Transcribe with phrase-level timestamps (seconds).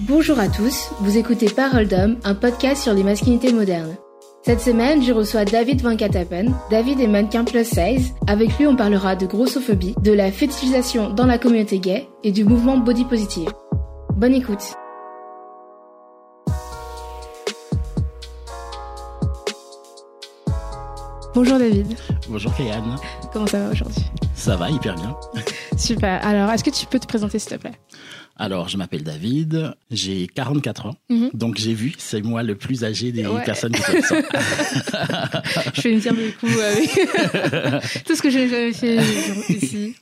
[0.00, 3.94] Bonjour à tous, vous écoutez Parole d'homme, un podcast sur les masculinités modernes.
[4.42, 6.52] Cette semaine, je reçois David Van Katapen.
[6.68, 8.12] David est mannequin plus size.
[8.26, 12.44] Avec lui, on parlera de grossophobie, de la fétichisation dans la communauté gay et du
[12.44, 13.48] mouvement body positive.
[14.16, 14.74] Bonne écoute.
[21.34, 21.86] Bonjour David.
[22.28, 22.96] Bonjour Kayane.
[23.32, 24.02] Comment ça va aujourd'hui?
[24.34, 25.16] Ça va hyper bien.
[25.76, 26.24] Super.
[26.24, 27.72] Alors, est-ce que tu peux te présenter s'il te plaît?
[28.36, 31.30] Alors, je m'appelle David, j'ai 44 ans, Mhm.
[31.34, 33.44] donc j'ai vu, c'est moi le plus âgé des Ouais.
[33.44, 35.42] personnes qui font ça.
[35.74, 38.96] Je fais une pierre de coups avec tout ce que j'ai jamais fait
[39.50, 39.94] ici.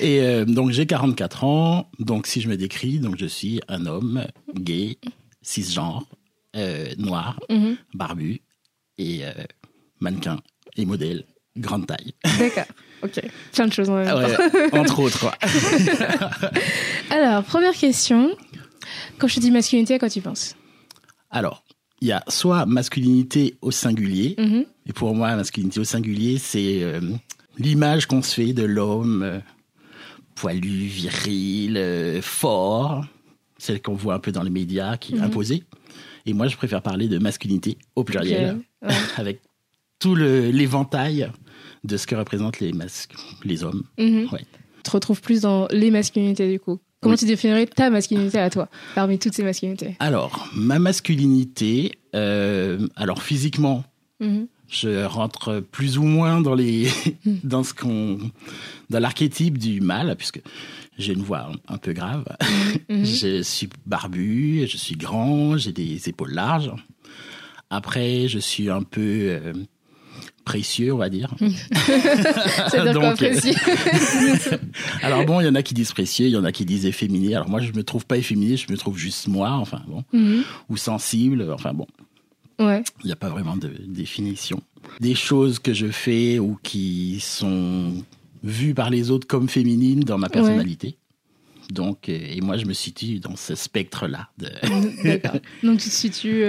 [0.00, 3.86] Et euh, donc j'ai 44 ans, donc si je me décris, donc je suis un
[3.86, 4.98] homme gay,
[5.40, 6.04] cisgenre,
[6.56, 7.76] euh, noir, Mhm.
[7.94, 8.42] barbu
[8.98, 9.32] et euh,
[10.10, 10.38] mannequin
[10.76, 11.24] et modèle,
[11.56, 12.14] grande taille.
[12.38, 12.64] D'accord.
[13.02, 13.20] Ok.
[13.52, 14.18] Plein de choses en même temps.
[14.18, 15.30] Ouais, entre autres.
[17.10, 18.30] Alors, première question.
[19.18, 20.54] Quand je te dis masculinité, à quoi tu penses?
[21.30, 21.64] Alors,
[22.00, 24.64] il y a soit masculinité au singulier, Mhm.
[24.88, 27.00] Et pour moi, masculinité au singulier, c'est euh,
[27.58, 29.40] l'image qu'on se fait de l'homme euh,
[30.36, 33.04] poilu, viril, euh, fort,
[33.58, 35.24] celle qu'on voit un peu dans les médias, qui est Mhm.
[35.24, 35.64] imposée.
[36.24, 38.94] Et moi, je préfère parler de masculinité au pluriel, Ok, ouais.
[39.16, 39.40] avec
[39.98, 41.30] tout l'éventail
[41.84, 43.82] de ce que représentent les, masques, les hommes.
[43.98, 44.28] Mhm.
[44.32, 44.44] Ouais.
[44.76, 46.78] Tu te retrouves plus dans les masculinités du coup.
[47.00, 47.18] Comment Oui.
[47.18, 49.96] tu définirais ta masculinité à toi, parmi toutes ces masculinités?
[50.00, 53.84] Alors, ma masculinité, euh, alors physiquement,
[54.20, 54.46] Mhm.
[54.68, 56.88] je rentre plus ou moins dans les
[57.44, 58.18] dans ce qu'on
[58.90, 60.40] dans l'archétype du mâle puisque
[60.98, 62.24] j'ai une voix un, peu grave.
[62.88, 63.04] Mhm.
[63.04, 66.72] Je suis barbu, je suis grand, j'ai des épaules larges.
[67.68, 69.52] Après, je suis un peu euh,
[70.46, 71.34] précieux, on va dire.
[71.40, 73.54] C'est-à-dire quoi, Donc, euh, précis
[75.02, 76.86] Alors bon, il y en a qui disent précieux, il y en a qui disent
[76.86, 77.34] efféminé.
[77.34, 80.44] Alors moi, je me trouve pas efféminé, je me trouve juste moi, enfin bon, Mhm.
[80.70, 81.86] ou sensible, enfin bon.
[82.58, 82.82] Ouais.
[83.02, 84.62] Il n'y a pas vraiment de définition.
[85.00, 87.92] Des choses que je fais ou qui sont
[88.42, 90.96] vues par les autres comme féminines dans ma personnalité.
[91.70, 94.28] Donc, euh, et moi, je me situe dans ce spectre-là.
[94.38, 94.48] De...
[95.04, 95.40] D'accord.
[95.64, 96.44] Donc tu te situes.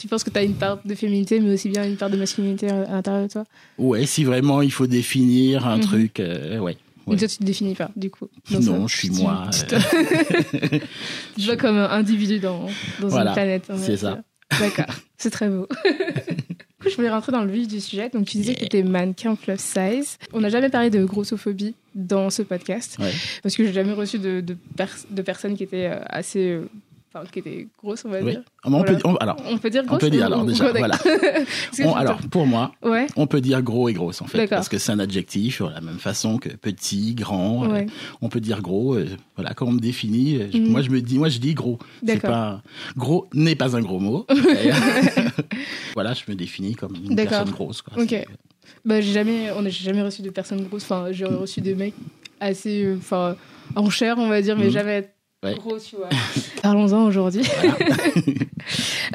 [0.00, 2.10] Euh, tu penses que tu as une part de féminité, mais aussi bien une part
[2.10, 3.44] de masculinité à l'intérieur de toi
[3.78, 5.82] Ouais, si vraiment il faut définir un Mhm.
[5.82, 6.76] truc, euh, ouais.
[7.06, 7.16] Ouais.
[7.16, 8.28] toi, tu te définis pas, du coup.
[8.50, 9.48] Non, je suis moi.
[9.52, 9.78] Tu te, euh,
[11.34, 12.66] tu te vois comme un individu dans,
[13.00, 13.68] dans Voilà, une planète.
[13.78, 14.20] c'est ça.
[14.58, 15.66] D'accord, c'est très beau.
[16.80, 18.08] Du coup, je voulais rentrer dans le vif du sujet.
[18.08, 20.16] Donc, tu disais que tu étais mannequin plus size.
[20.32, 23.12] On n'a jamais parlé de grossophobie dans ce podcast ouais.
[23.42, 26.58] parce que j'ai jamais reçu de, de, pers- de personnes qui étaient euh, assez.
[27.14, 28.30] Euh, Enfin, qui étaient grosses, on va Oui.
[28.32, 28.42] dire.
[28.62, 28.84] Ah, on Voilà.
[28.92, 30.96] peut, on- alors, On peut dire on grosse peut dire ou- alors déjà, voilà.
[31.84, 34.78] On- alors, pour moi, Ouais, on peut dire gros et grosse en fait, parce que
[34.78, 37.68] c'est un adjectif de la même façon que petit, grand.
[37.72, 37.82] euh,
[38.20, 38.94] on peut dire gros.
[38.94, 39.06] euh,
[39.36, 40.68] voilà, quand on me définit, euh, je- Mhm.
[40.68, 41.78] moi je me dis, moi je dis gros.
[42.22, 42.62] Pas
[42.96, 44.26] gros n'est pas un gros mot.
[44.30, 44.70] Et,
[45.94, 47.82] voilà, je me définis comme une personne grosse.
[47.82, 48.02] Quoi.
[48.02, 48.14] Ok.
[48.84, 50.84] Bah, j'ai jamais, on n'a jamais reçu de personnes grosses.
[50.84, 51.94] Enfin, j'ai reçu des mecs
[52.38, 53.36] assez, euh, enfin,
[53.74, 54.70] en chair, on va dire, mais Mhm.
[54.70, 55.10] jamais
[55.42, 55.54] Ouais.
[55.54, 56.08] gros, tu vois.
[56.62, 57.42] Parlons-en aujourd'hui.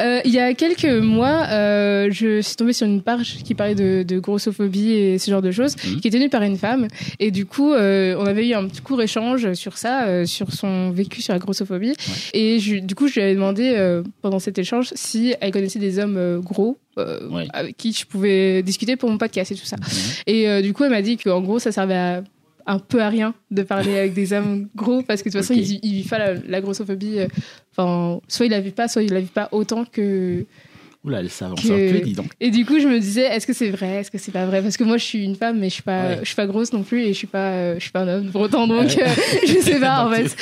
[0.02, 3.76] Euh, Il y a quelques mois, euh, je suis tombée sur une page qui parlait
[3.76, 6.02] de, de grossophobie et ce genre de choses, Mhm.
[6.02, 6.88] qui est tenue par une femme.
[7.20, 10.52] Et du coup, euh, on avait eu un petit court échange sur ça, euh, sur
[10.52, 11.94] son vécu sur la grossophobie.
[12.34, 15.80] Et je- du coup, je lui avais demandé euh, pendant cet échange si elle connaissait
[15.80, 16.78] des hommes euh, gros.
[16.98, 17.46] euh, Ouais.
[17.54, 19.76] avec qui je pouvais discuter pour mon podcast et tout ça.
[19.78, 19.84] Mhm.
[20.28, 22.24] Et euh, du coup, elle m'a dit qu'en gros, ça servait à
[22.68, 25.54] un peu à rien de parler avec des hommes gros parce que de toute façon,
[25.60, 25.66] Ok.
[25.68, 27.20] ils, ils vivent pas la, la grossophobie.
[27.20, 27.28] euh,
[27.78, 30.46] Enfin, soit ils la vivent pas, soit ils la vivent pas autant que.
[31.04, 32.32] Oula, elle s'avance Que- un peu, dis donc.
[32.40, 34.64] Et du coup, je me disais, est-ce que c'est vrai, est-ce que c'est pas vrai?
[34.64, 36.20] Parce que moi, je suis une femme, mais je suis pas, Ouais.
[36.22, 38.08] je suis pas grosse non plus, et je suis pas, euh, je suis pas un
[38.08, 39.04] homme pour autant, donc Ouais.
[39.04, 39.08] euh,
[39.48, 40.36] je sais pas en fait.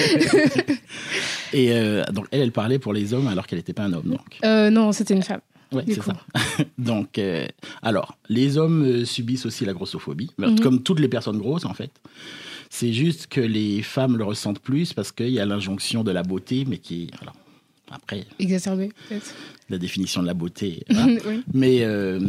[1.54, 4.06] Et euh, donc elle, elle parlait pour les hommes alors qu'elle n'était pas un homme.
[4.06, 5.42] Donc, non, c'était une femme.
[5.82, 6.14] Du c'est ça.
[6.78, 7.46] donc, euh,
[7.82, 10.60] alors, les hommes euh, subissent aussi la grossophobie, Mhm.
[10.60, 11.92] comme toutes les personnes grosses en fait.
[12.70, 16.24] C'est juste que les femmes le ressentent plus parce qu'il y a l'injonction de la
[16.24, 17.36] beauté, mais qui est alors
[17.92, 19.34] après Exacerbée, peut-être.
[19.70, 20.84] la définition de la beauté.
[20.90, 21.44] oui.
[21.54, 22.20] Mais euh,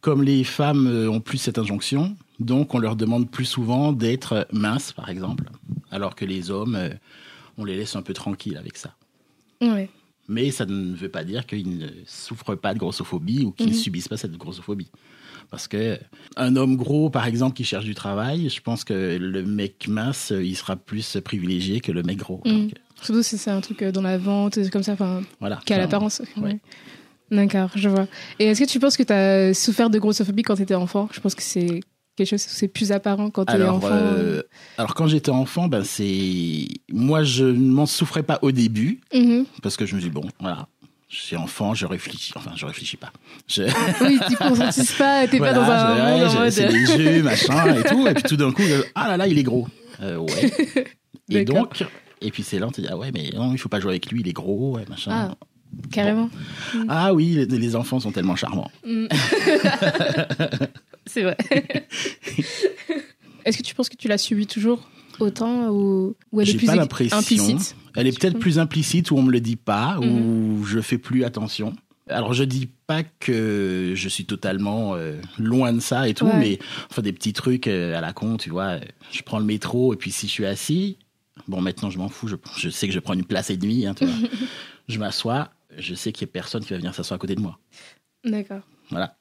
[0.00, 4.92] comme les femmes ont plus cette injonction, donc on leur demande plus souvent d'être minces,
[4.92, 5.44] par exemple,
[5.90, 6.78] alors que les hommes,
[7.58, 8.94] on les laisse un peu tranquilles avec ça.
[9.60, 9.90] Ouais.
[10.32, 13.72] Mais ça ne veut pas dire qu'ils ne souffrent pas de grossophobie ou qu'ils ne
[13.72, 13.76] Mhm.
[13.76, 14.90] subissent pas cette grossophobie.
[15.50, 15.98] Parce que
[16.36, 20.32] un homme gros, par exemple, qui cherche du travail, je pense que le mec mince,
[20.36, 22.40] il sera plus privilégié que le mec gros.
[22.44, 22.52] Mhm.
[22.68, 25.58] Donc, Surtout si c'est un truc euh, dans la vente, comme ça, enfin, voilà.
[25.66, 26.22] qui a l'apparence.
[26.36, 26.58] Ouais.
[27.32, 28.06] D'accord, je vois.
[28.38, 31.08] Et est-ce que tu penses que tu as souffert de grossophobie quand tu étais enfant?
[31.12, 31.80] Je pense que c'est
[32.16, 34.42] quelque chose où c'est plus apparent quand tu es enfant euh,
[34.78, 39.46] alors quand j'étais enfant, ben c'est moi je ne m'en souffrais pas au début Mhm.
[39.62, 40.68] parce que je me dis bon voilà,
[41.08, 43.12] je suis enfant, je réfléchis, enfin je réfléchis pas.
[43.48, 43.62] Je,
[44.04, 47.74] Oui, tu conscientises pas, t'es voilà, pas dans un monde ouais, c'est des jeux machin
[47.76, 49.66] et tout et puis tout d'un coup je- ah là là il est gros.
[50.02, 50.52] Euh, ouais.
[51.30, 51.84] et donc
[52.20, 53.92] et puis c'est là on te dit ah ouais mais non il faut pas jouer
[53.92, 55.10] avec lui il est gros ouais, machin.
[55.12, 55.34] Ah,
[55.92, 56.28] carrément.
[56.88, 58.70] Ah oui, les, les enfants sont tellement charmants.
[58.84, 59.06] Mm.
[61.06, 61.36] c'est vrai.
[63.44, 64.88] Est-ce que tu penses que tu l'as subi toujours
[65.18, 69.16] autant ou, ou elle est J'ai plus pas implicite Elle est peut-être plus implicite où
[69.16, 70.58] on me le dit pas, Mhm.
[70.60, 71.74] où je fais plus attention.
[72.08, 76.36] Alors je dis pas que je suis totalement euh, loin de ça et tout, Ouais.
[76.38, 76.58] mais
[76.90, 78.64] enfin des petits trucs euh, à la con, tu vois.
[78.64, 78.80] euh,
[79.12, 80.96] Je prends le métro et puis si je suis assis,
[81.46, 83.86] bon maintenant je m'en fous, je, je sais que je prends une place et demie,
[83.86, 84.14] hein, tu vois.
[84.88, 87.40] je m'assois, je sais qu'il y a personne qui va venir s'asseoir à côté de
[87.40, 87.58] moi.
[88.24, 88.62] D'accord.
[88.90, 89.14] Voilà.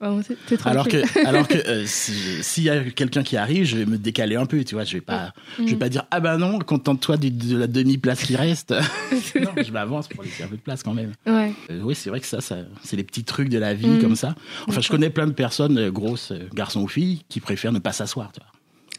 [0.48, 3.86] T'es Alors que, alors que euh, si- s'il y a quelqu'un qui arrive, je vais
[3.86, 4.84] me décaler un peu, tu vois.
[4.84, 5.78] Je vais pas, je vais Mhm.
[5.80, 8.72] pas dire ah ben non, contente-toi de la demi place qui reste.
[9.36, 11.14] non, je m'avance pour laisser un peu de place quand même.
[11.28, 11.54] Ouais.
[11.70, 14.02] Euh, oui, c'est vrai que ça, ça c'est les petits trucs de la vie Mhm.
[14.02, 14.34] comme ça.
[14.68, 17.92] Enfin, je connais plein de personnes, euh, grosses, garçons ou filles, qui préfèrent ne pas
[17.94, 18.52] s'asseoir, tu vois.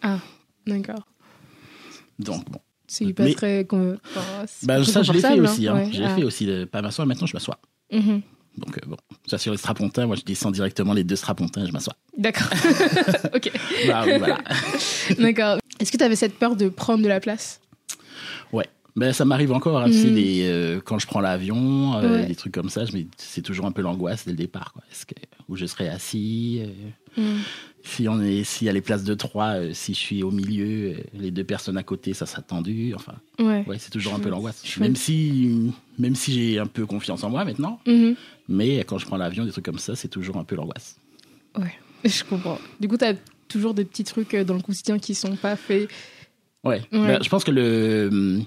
[0.03, 0.19] Ah,
[0.67, 1.07] d'accord.
[2.19, 3.67] Donc bon, C'est pas Mais- très.
[3.73, 3.97] enfin,
[4.65, 5.69] bah, ça je l'ai fait aussi.
[5.69, 5.75] Hein.
[5.75, 5.89] Ouais.
[5.93, 6.15] J'ai Ah.
[6.17, 7.07] fait aussi de pas m'asseoir.
[7.07, 7.59] Maintenant, je m'assois.
[7.93, 8.23] Mhm.
[8.61, 8.97] Donc euh, bon,
[9.27, 11.95] ça sur les strapontins, moi je descends directement les deux strapontins, et je m'assois.
[12.17, 12.49] D'accord.
[13.35, 13.51] ok.
[13.87, 14.39] Bah, oui, voilà.
[15.19, 15.59] D'accord.
[15.79, 17.61] Est-ce que tu avais cette peur de prendre de la place?
[18.53, 18.67] Ouais.
[18.97, 22.27] Ben, ça m'arrive encore, tu sais, des, euh, quand je prends l'avion, euh, Ouais.
[22.27, 24.73] des trucs comme ça, je c'est toujours un peu l'angoisse dès le départ.
[24.73, 24.83] Quoi.
[24.91, 25.15] Est-ce que,
[25.49, 26.63] où je serai assis
[27.17, 27.39] Mhm.
[27.83, 30.31] Si on est, s'il y a les places de trois, euh, si je suis au
[30.31, 32.93] milieu, euh, les deux personnes à côté, ça sera tendu.
[32.95, 33.65] Enfin, Ouais.
[33.67, 34.63] ouais, c'est toujours un peu l'angoisse.
[34.79, 38.15] Même si, même si j'ai un peu confiance en moi maintenant, Mhm.
[38.51, 40.97] Mais quand je prends l'avion, des trucs comme ça, c'est toujours un peu l'angoisse.
[41.59, 41.73] Ouais.
[42.05, 42.59] Je comprends.
[42.81, 43.15] Du coup, tu as
[43.49, 45.89] toujours des petits trucs euh, dans le quotidien qui sont pas faits.
[46.65, 46.81] Ouais.
[46.93, 46.99] Ouais.
[47.07, 48.45] Ben, je pense que le, hum,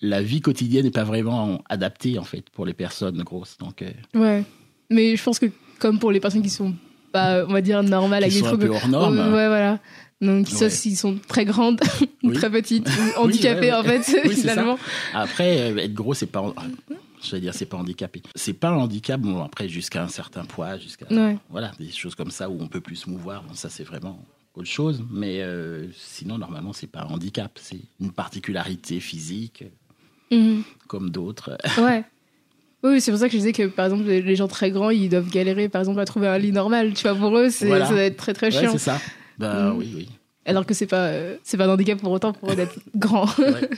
[0.00, 3.56] la vie quotidienne n'est pas vraiment adaptée en fait pour les personnes grosses.
[3.58, 4.44] Donc, euh, Ouais.
[4.90, 5.46] Mais je pense que
[5.78, 6.74] comme pour les personnes qui sont
[7.12, 8.62] pas, on va dire, normales, qui avec des sont un trucs.
[8.70, 9.18] peu hors normes.
[9.18, 9.78] Ouais, voilà.
[10.20, 10.68] Donc, Ouais.
[10.70, 11.80] s'ils sont très grandes
[12.22, 12.34] ou Oui.
[12.34, 14.50] très petites, handicapées, ouais, en fait, Oui, c'est ça.
[14.52, 14.78] finalement.
[15.14, 16.54] Après, euh, être gros, c'est pas.
[17.20, 18.22] En- Je vais dire, c'est pas handicapé.
[18.34, 21.06] C'est pas un handicap, bon, après, jusqu'à un certain poids, jusqu'à.
[21.10, 21.36] Ouais.
[21.50, 23.42] Voilà, des choses comme ça où on peut plus se mouvoir.
[23.44, 24.22] Bon, ça, c'est vraiment
[24.54, 25.04] autre chose.
[25.10, 27.58] Mais euh, sinon, normalement, c'est pas un handicap.
[27.60, 29.64] C'est une particularité physique,
[30.30, 30.62] Mhm.
[30.86, 31.56] comme d'autres.
[31.78, 32.04] Ouais.
[32.84, 35.08] Oui, c'est pour ça que je disais que, par exemple, les gens très grands, ils
[35.08, 36.94] doivent galérer, par exemple, à trouver un lit normal.
[36.94, 37.86] Tu vois, pour eux, c'est, Voilà.
[37.86, 38.70] ça doit être très, très Ouais, chiant.
[38.72, 39.00] c'est ça.
[39.36, 40.08] Ben oui, oui.
[40.44, 43.26] Alors que c'est pas, euh, c'est pas un handicap pour autant pour eux d'être grand.
[43.38, 43.68] Ouais.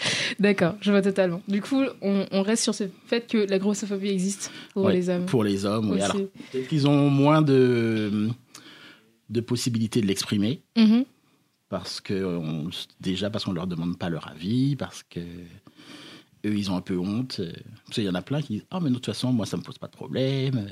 [0.38, 1.42] D'accord, je vois totalement.
[1.48, 5.08] Du coup, on, on reste sur ce fait que la grossophobie existe pour Ouais, les
[5.08, 5.26] hommes.
[5.26, 5.96] Pour les hommes, oui.
[5.96, 6.02] aussi.
[6.02, 6.16] Alors,
[6.52, 8.28] peut-être qu'ils ont moins de,
[9.30, 10.62] de possibilités de l'exprimer.
[10.76, 11.04] Mhm.
[11.68, 16.70] parce que on- déjà parce qu'on leur demande pas leur avis, parce que eux ils
[16.70, 17.40] ont un peu honte.
[17.84, 19.56] Parce qu'il y en a plein qui disent ah mais de toute façon moi ça
[19.58, 20.66] me pose pas de problème.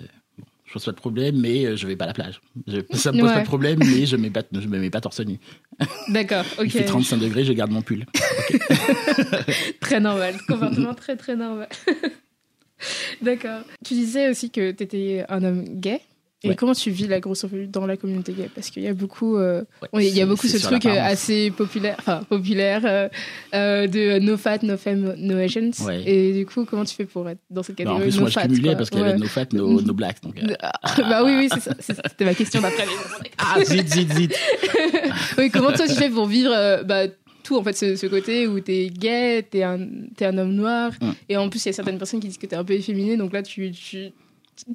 [0.67, 2.41] Je pose pas de problème mais euh, je vais pas à la plage.
[2.67, 3.35] Je- ça me pose Ouais.
[3.35, 5.39] pas de problème mais je mets pas je me mets pas torse nu.
[6.09, 6.65] D'accord, ok.
[6.65, 8.05] Il fait 35 degrés je garde mon pull.
[9.81, 11.69] Très normal, comportement très très normal.
[13.23, 13.61] D'accord.
[13.85, 16.01] Tu disais aussi que tu étais un homme gay.
[16.47, 16.55] Et Ouais.
[16.57, 18.49] comment tu vis la grossophobie dans la communauté gay?
[18.55, 19.63] Parce qu'il y a beaucoup, euh,
[19.93, 21.13] Ouais, il y a beaucoup ce truc euh, l'apparence.
[21.13, 23.09] assez populaire, enfin populaire, euh,
[23.55, 25.71] euh, de no fat, no femme, no Asians.
[25.85, 26.03] Ouais.
[26.07, 28.21] Et du coup, comment tu fais pour être dans cette Non, en catégorie plus no
[28.23, 28.77] moi je fat, cumulais quoi?
[28.77, 30.23] parce qu'il y avait nos fat, nos blacks.
[30.23, 30.55] Donc, euh,
[30.99, 31.75] bah oui, oui, c'est ça.
[31.81, 32.85] C'était ma question d'après.
[33.39, 34.29] ah zit zit zit.
[35.39, 37.03] oui, comment toi tu fais pour vivre bah,
[37.43, 39.79] tout en fait ce, ce côté où t'es gay, t'es un,
[40.17, 41.11] t'es un homme noir Mm.
[41.29, 43.17] et en plus il y a certaines personnes qui disent que t'es un peu efféminé
[43.17, 44.09] donc là tu, tu,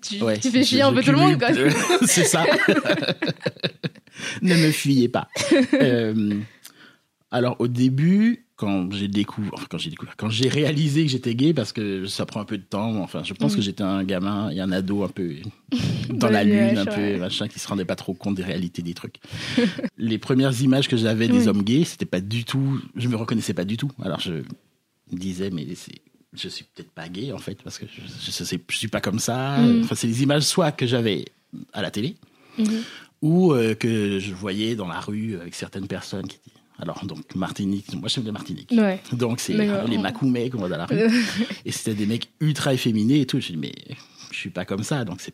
[0.01, 1.49] tu, Ouais, tu fais chier un peu tout le monde quoi.
[2.07, 2.45] c'est ça.
[4.41, 5.27] ne me fuyez pas.
[5.73, 6.39] Euh,
[7.31, 11.53] alors au début, quand j'ai découvert, quand j'ai découvert, quand j'ai réalisé que j'étais gay,
[11.53, 12.97] parce que ça prend un peu de temps.
[13.01, 13.57] Enfin, je pense Mhm.
[13.57, 15.35] que j'étais un gamin et un ado un peu
[16.09, 18.93] dans la lune, un peu machin, qui se rendait pas trop compte des réalités des
[18.93, 19.15] trucs.
[19.97, 21.47] Les premières images que j'avais des Oui.
[21.47, 23.91] hommes gays, c'était pas du tout, je me reconnaissais pas du tout.
[24.03, 25.95] Alors je me disais, mais c'est
[26.33, 29.19] je suis peut-être pas gay en fait parce que je, je, je suis pas comme
[29.19, 29.57] ça.
[29.57, 29.83] Mhm.
[29.83, 31.25] Enfin, c'est des images soit que j'avais
[31.73, 32.15] à la télé
[32.57, 32.81] Mhm.
[33.21, 37.35] ou euh, que je voyais dans la rue avec certaines personnes qui étaient- alors donc
[37.35, 38.71] Martinique, moi je suis de Martinique.
[38.71, 38.99] Ouais.
[39.13, 39.53] Donc c'est
[39.87, 40.97] les macoumets qu'on voit dans la rue
[41.65, 43.39] et c'était des mecs ultra efféminés et tout.
[43.39, 43.73] Je dis mais
[44.31, 45.33] je suis pas comme ça donc c'est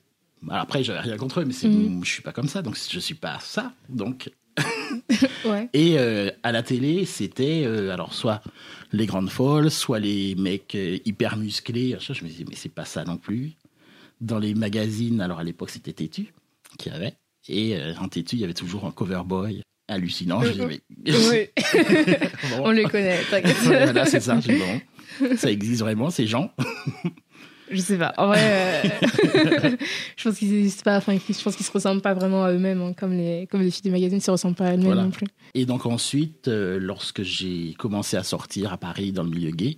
[0.49, 2.03] après j'avais rien contre eux mais Mhm.
[2.03, 4.29] je suis pas comme ça donc je suis pas ça donc
[5.45, 5.69] Ouais.
[5.73, 8.41] et euh, à la télé, c'était euh, alors soit
[8.91, 11.97] les grandes folles, soit les mecs euh, hyper musclés.
[11.99, 13.53] Je me disais, mais c'est pas ça non plus.
[14.19, 16.33] Dans les magazines, alors à l'époque, c'était Tétu
[16.77, 17.13] qui avait.
[17.49, 20.41] Et euh, en têtu, il y avait toujours un cover boy hallucinant.
[20.41, 21.53] Je dis, mais-.
[22.49, 22.63] Bon.
[22.65, 23.55] On les connaît, t'inquiète.
[23.63, 24.39] voilà, c'est ça.
[24.39, 26.51] je dis, bon, ça existe vraiment, ces gens.
[27.69, 28.13] Je sais pas.
[28.17, 28.39] En vrai,
[28.85, 29.69] euh,
[30.17, 30.97] je pense qu'ils n'existent pas.
[30.97, 33.71] Enfin, je pense qu'ils se ressemblent pas vraiment à eux-mêmes, hein, comme les comme les
[33.71, 35.03] filles du magazine se ressemblent pas à elles-mêmes Voilà.
[35.03, 35.27] non plus.
[35.53, 39.77] Et donc ensuite, euh, lorsque j'ai commencé à sortir à Paris dans le milieu gay,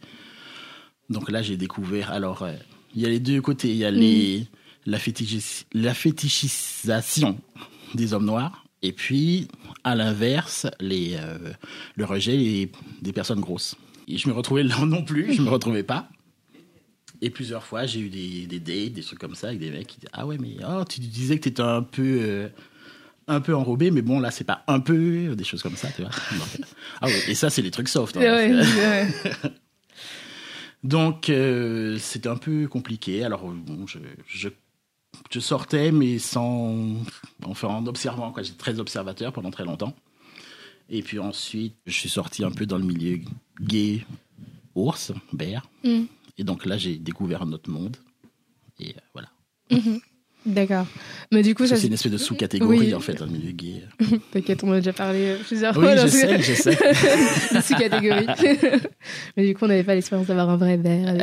[1.10, 2.53] donc là j'ai découvert, alors euh,
[2.96, 4.46] il y a les deux côtés, il y a les,
[4.86, 7.38] la, fétichis- la fétichisation
[7.96, 9.48] des hommes noirs, et puis
[9.84, 11.17] à l'inverse, les,
[11.96, 13.75] le rejet des- des personnes grosses.
[14.08, 16.08] Et je me retrouvais là non plus, je me retrouvais pas.
[17.22, 19.88] Et plusieurs fois, j'ai eu des, des dates, des trucs comme ça, avec des mecs
[19.88, 22.48] qui disaient Ah ouais, mais oh, tu disais que tu étais un peu, euh,
[23.28, 26.02] un peu enrobé, mais bon, là, c'est pas un peu, des choses comme ça, tu
[26.02, 26.12] vois.
[26.12, 26.66] Donc,
[27.02, 28.16] ah ouais, et ça, c'est les trucs soft.
[28.18, 29.08] hein, Ouais, ouais.
[30.84, 33.24] donc, euh, c'était un peu compliqué.
[33.24, 34.50] Alors, bon, je, je,
[35.30, 36.96] je sortais, mais sans.
[37.44, 38.44] Enfin, en observant, quoi.
[38.44, 39.94] J'étais très observateur pendant très longtemps.
[40.90, 43.20] Et puis ensuite, je suis sorti un peu dans le milieu
[43.62, 44.06] gay,
[44.74, 45.70] ours, bear.
[45.84, 46.04] Mm.
[46.39, 47.98] Et donc là, j'ai découvert un autre monde.
[48.79, 49.29] Et euh, voilà.
[50.46, 50.88] D'accord.
[51.34, 52.93] Mais du coup, ça, c'est une espèce de sous-catégorie, Oui.
[52.93, 53.84] en fait, un milieu gay.
[54.31, 55.96] T'inquiète, on a déjà parlé plusieurs Oui, fois.
[55.98, 56.77] je sais, je sais.
[57.53, 58.25] une sous-catégorie.
[59.38, 61.17] Mais du coup, on n'avait pas l'expérience d'avoir un vrai verre.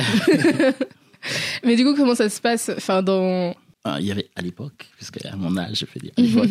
[1.65, 3.57] Mais du coup, comment ça se passe enfin, dans...
[3.85, 6.51] Ah, Il y avait à l'époque, puisque à mon âge, je fais dire à l'époque,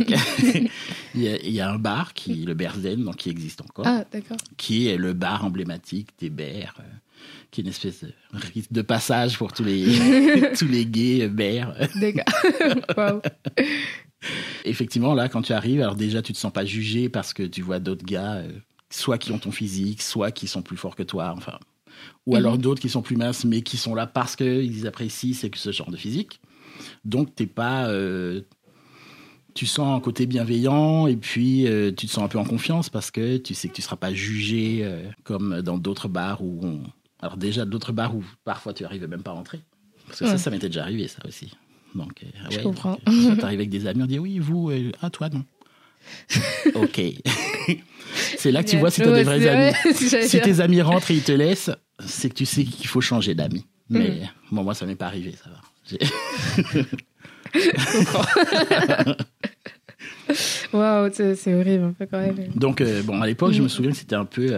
[1.13, 3.85] il, y a, il y a un bar, qui, le Berzen, donc qui existe encore.
[3.85, 4.37] Ah, d'accord.
[4.57, 6.83] qui est le bar emblématique des Bers, euh,
[7.51, 9.85] qui est une espèce de rite de passage pour tous les,
[10.57, 11.73] tous les gays euh, Bers.
[11.95, 13.21] D'accord.
[14.63, 17.61] Effectivement, là, quand tu arrives, alors déjà, tu te sens pas jugé parce que tu
[17.61, 18.51] vois d'autres gars, euh,
[18.89, 21.59] soit qui ont ton physique, soit qui sont plus forts que toi, enfin.
[22.25, 25.53] Ou alors d'autres qui sont plus minces, mais qui sont là parce qu'ils apprécient c'est
[25.55, 26.41] ce genre de physique.
[27.05, 27.87] Donc, t'es pas.
[27.87, 28.41] euh,
[29.55, 32.89] tu sens un côté bienveillant et puis euh, tu te sens un peu en confiance
[32.89, 36.59] parce que tu sais que tu seras pas jugé euh, comme dans d'autres bars où
[36.61, 36.83] on...
[37.25, 39.59] Alors déjà, d'autres bars où parfois tu arrives même pas à rentrer.
[40.07, 40.31] Parce que Ouais.
[40.31, 41.51] ça, ça m'était déjà arrivé, ça aussi.
[41.95, 42.99] Donc, euh, Je ouais, comprends.
[43.03, 45.43] donc, euh, t'arrives avec des amis, on dit oui, vous, euh, ah toi, non.
[46.75, 47.01] ok.
[48.37, 49.73] c'est là que tu vois si t'as Ouais, des vrais amis.
[49.95, 51.71] Si tes amis rentrent et ils te laissent,
[52.05, 53.65] c'est que tu sais qu'il faut changer d'amis.
[53.89, 54.09] Mais
[54.51, 54.55] Mm.
[54.55, 55.61] bon, moi, ça m'est pas arrivé, ça va.
[55.87, 55.97] J'ai-
[60.73, 62.35] Waouh, c'est horrible un peu quand même.
[62.55, 64.53] Donc, euh, bon, à l'époque, je me souviens que c'était un peu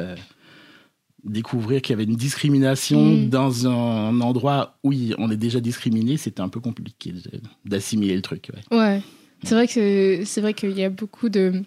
[1.27, 3.29] découvrir qu'il y avait une discrimination Mm.
[3.29, 6.17] dans un endroit où on est déjà discriminé.
[6.17, 7.13] C'était un peu compliqué
[7.65, 8.49] d'assimiler le truc.
[8.71, 8.77] ouais.
[8.77, 9.01] Ouais.
[9.43, 11.61] C'est vrai que c'est vrai qu'il y a beaucoup de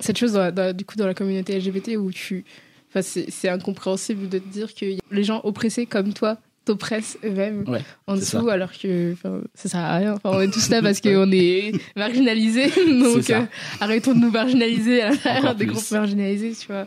[0.00, 2.44] cette chose dans la- dans- du coup dans la communauté LGBT où tu
[2.90, 6.36] enfin c'est incompréhensible de te dire que les gens oppressés comme toi
[6.66, 9.14] t'oppressent eux-mêmes Ouais, en dessous alors que
[9.54, 13.46] ça sert à rien enfin on est tous là parce qu'on est marginalisés donc euh,
[13.80, 16.86] arrêtons de nous marginaliser à l'intérieur des groupes marginalisés tu vois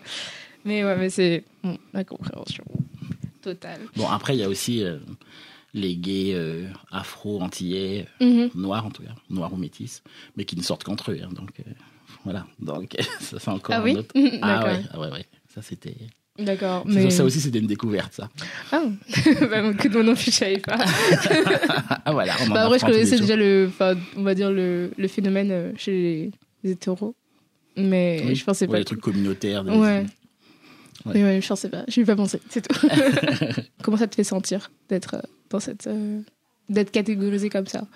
[0.66, 2.64] mais ouais mais c'est bon, la compréhension
[3.42, 4.98] totale Bon, après, il y a aussi euh,
[5.74, 8.50] les gays euh, afro-antillais, Mhm.
[8.56, 10.04] noirs en tout cas, noirs ou métis,
[10.36, 11.20] mais qui ne sortent qu'entre eux.
[11.24, 11.72] hein, donc, euh,
[12.26, 12.46] voilà.
[12.60, 13.96] Donc, ça, c'est encore ah un oui?
[13.96, 14.14] autre.
[14.42, 15.26] Ah ouais, ah ouais, ouais.
[15.54, 15.96] Ça, c'était.
[16.38, 18.30] d'accord mais Ça aussi, c'était une découverte, ça.
[18.72, 18.84] ah
[19.50, 20.78] bah, que non plus je savais pas
[22.06, 22.34] Ah voilà.
[22.42, 23.70] On en Bah, après, je connaissais déjà le,
[24.18, 26.32] on va dire le, le phénomène euh, chez les,
[26.64, 27.16] les hétéros.
[27.78, 28.36] Mais Oui.
[28.36, 28.78] je pensais Ouais, pas.
[28.80, 29.64] les trucs communautaires.
[29.64, 30.06] des- Ouais.
[31.06, 31.14] Ouais.
[31.16, 31.84] Mais ouais, je pensais pas.
[31.88, 32.88] Je ai pas pensé, c'est tout.
[33.84, 35.88] Comment ça te fait sentir d'être euh, dans cette.
[35.88, 36.20] euh,
[36.70, 37.88] d'être catégorisé comme ça?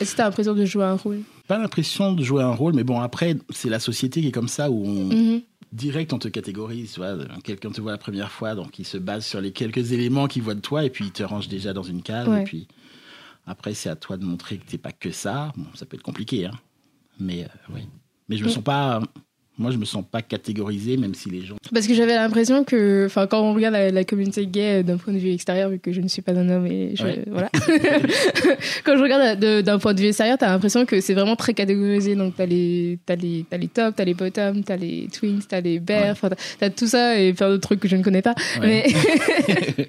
[0.00, 1.20] Est-ce que t'as l'impression de jouer un rôle?
[1.48, 4.48] Pas l'impression de jouer un rôle, mais bon, après, c'est la société qui est comme
[4.48, 5.42] ça où on, Mhm.
[5.72, 6.96] direct on te catégorise.
[7.44, 10.42] Quelqu'un te voit la première fois, donc il se base sur les quelques éléments qu'il
[10.42, 12.28] voit de toi et puis il te range déjà dans une case.
[12.28, 12.42] Ouais.
[12.42, 12.68] Et puis
[13.46, 15.52] après, c'est à toi de montrer que t'es pas que ça.
[15.56, 16.52] Bon, ça peut être compliqué, hein.
[17.18, 17.84] Mais euh, ouais.
[18.28, 18.52] Mais je me Mm.
[18.52, 19.00] sens pas.
[19.60, 21.56] Moi, je me sens pas catégorisé, même si les gens.
[21.72, 24.96] Parce que j'avais l'impression que, enfin, quand on regarde la, la communauté gay euh, d'un
[24.96, 27.24] point de vue extérieur, vu que je ne suis pas un homme et je, Ouais.
[27.30, 27.50] voilà.
[28.84, 31.54] quand je regarde de- d'un point de vue extérieur, t'as l'impression que c'est vraiment très
[31.54, 32.14] catégorisé.
[32.14, 35.60] Donc t'as les, t'as les, t'as les tops, t'as les bottoms, t'as les twins, t'as
[35.60, 36.30] les bears, Ouais.
[36.58, 38.34] t'as, tout ça et plein d'autres trucs que je ne connais pas.
[38.60, 38.84] Ouais.
[38.86, 39.88] Mais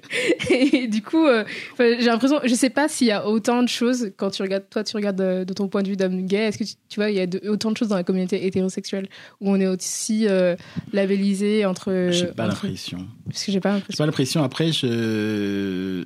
[0.50, 1.44] et du coup, euh,
[1.78, 4.84] j'ai l'impression, je sais pas s'il y a autant de choses quand tu regardes, toi,
[4.84, 6.48] tu regardes de, de ton point de vue d'homme gay.
[6.48, 8.44] Est-ce que tu, tu vois, il y a de- autant de choses dans la communauté
[8.46, 9.08] hétérosexuelle
[9.40, 10.54] où on est aussi euh,
[10.92, 12.08] labellisé entre.
[12.10, 13.06] J'ai pas entre- l'impression.
[13.28, 13.96] Parce que j'ai pas J'ai l'impression.
[14.02, 14.42] pas l'impression.
[14.44, 16.04] Après, je.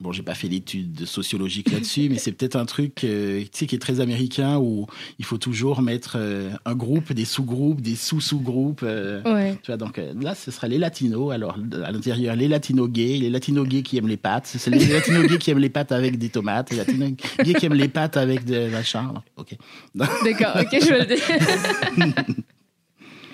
[0.00, 3.66] Bon, j'ai pas fait d'études sociologiques là-dessus, mais c'est peut-être un truc euh, tu sais,
[3.68, 4.88] qui est très américain où
[5.20, 8.80] il faut toujours mettre euh, un groupe, des sous-groupes, des sous-sous-groupes.
[8.82, 9.56] euh, Ouais.
[9.62, 11.32] Tu vois, donc là, ce sera les latinos.
[11.32, 14.46] Alors, à l'intérieur, les latinos gays, les latinos gays qui aiment les pâtes.
[14.52, 17.12] C'est les latinos gays qui aiment les pâtes avec des tomates, les latinos
[17.44, 19.08] gays qui aiment les pâtes avec des machins.
[19.36, 19.54] Ok.
[19.94, 22.34] D'accord, ok, je vais le dire.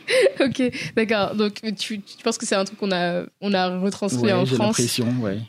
[0.40, 0.62] ok,
[0.96, 1.34] d'accord.
[1.34, 4.44] Donc, tu, tu penses que c'est un truc qu'on a, on a retranscrit Ouais, en
[4.44, 5.40] j'ai France l'impression, ouais.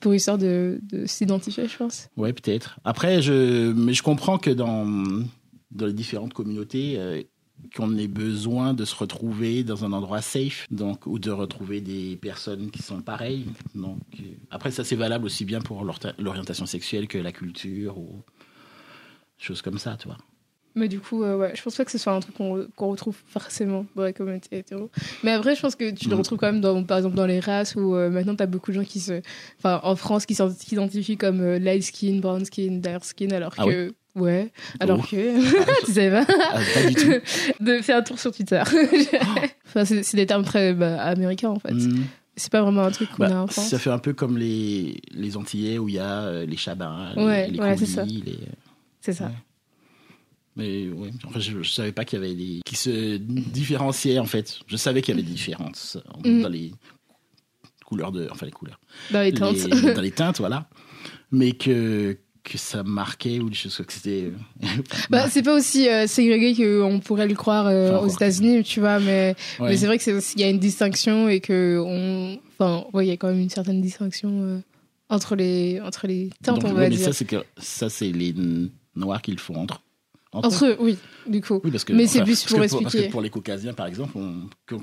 [0.00, 2.08] pour histoire de, de s'identifier, je pense.
[2.16, 2.78] Ouais, peut-être.
[2.84, 4.86] Après, je, mais je comprends que dans,
[5.70, 7.22] dans les différentes communautés, euh,
[7.74, 12.16] qu'on ait besoin de se retrouver dans un endroit safe, donc, ou de retrouver des
[12.16, 13.46] personnes qui sont pareilles.
[13.74, 15.84] Donc, euh, après, ça, c'est valable aussi bien pour
[16.18, 18.22] l'orientation sexuelle que la culture ou
[19.38, 20.18] choses comme ça, tu vois.
[20.76, 22.88] Mais du coup, euh, ouais, je pense pas que ce soit un truc qu'on qu'on
[22.90, 24.90] retrouve forcément dans la communauté hétéro.
[25.24, 27.40] Mais après, je pense que tu le retrouves quand même, dans, par exemple, dans les
[27.40, 29.22] races où euh, maintenant, tu as beaucoup de gens qui se.
[29.58, 33.64] Enfin, en France, qui s'identifient comme euh, light skin, brown skin, dark skin, alors Ah
[33.64, 33.92] que.
[34.14, 35.06] Ouais, alors Oh.
[35.10, 35.84] que.
[35.86, 37.12] tu savais pas Ah, pas du tout.
[37.64, 38.62] De faire un tour sur Twitter.
[39.66, 41.72] enfin, c'est des termes très bah, américains, en fait.
[41.72, 42.04] Mm.
[42.36, 43.68] C'est pas vraiment un truc qu'on Bah, a en France.
[43.70, 47.48] ça fait un peu comme les, les Antillais où il y a les chabins, Ouais,
[47.48, 48.38] les, ouais, c'est coulis, les-
[49.00, 49.24] C'est ça.
[49.26, 49.30] Ouais.
[50.56, 54.24] Mais ouais, enfin, je, je savais pas qu'il y avait des qui se différenciaient en
[54.24, 54.58] fait.
[54.66, 56.42] Je savais qu'il y avait des différences euh, Mm.
[56.42, 56.72] dans les
[57.84, 58.80] couleurs de, enfin les couleurs,
[59.12, 59.56] Dans les teintes.
[59.64, 60.68] Les- dans les teintes, voilà.
[61.30, 64.30] Mais que que ça marquait ou des choses que c'était.
[64.62, 64.66] euh,
[65.10, 68.08] Bah, c'est pas aussi euh, ségrégé qu'on pourrait le croire euh, Enfin, aux.
[68.08, 69.70] États-Unis, tu vois, mais, ouais.
[69.70, 72.86] mais c'est vrai que c'est aussi- il y a une distinction et que on, enfin,
[72.92, 74.58] ouais, il y a quand même une certaine distinction euh,
[75.08, 77.10] entre les entre les teintes, Donc, on va mais dire.
[77.26, 78.32] que ça c'est les
[78.94, 79.82] noirs qui le font entre.
[80.36, 81.60] Entre Entre eux, oui, du coup.
[81.64, 83.06] Oui, parce que, Mais c'est plus parce pour que Parce expliquer.
[83.06, 84.12] que pour les caucasiens, par exemple,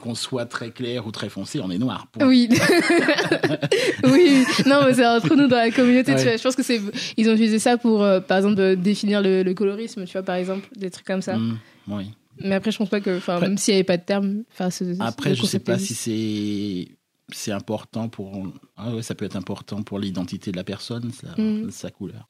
[0.02, 2.08] qu'on soit très clair ou très foncé, on est noir.
[2.12, 2.28] Point.
[2.28, 2.50] Oui,
[4.06, 6.16] oui, non, mais c'est entre nous dans la communauté.
[6.16, 6.38] Tu vois.
[6.38, 6.82] Je pense que c'est,
[7.18, 10.24] ils ont utilisé ça pour, euh, par exemple, de définir le, le colorisme, tu vois,
[10.24, 11.38] par exemple, des trucs comme ça.
[11.38, 11.58] Mm,
[11.90, 12.12] oui.
[12.44, 14.70] Mais après, je pense pas que, enfin, même s'il y avait pas de terme, enfin,
[15.00, 16.88] Après, je sais pas si c'est
[17.32, 18.48] c'est important pour.
[18.76, 21.72] Ah ouais, ça peut être important pour l'identité de la personne, sa, Mhm.
[21.72, 22.28] sa couleur.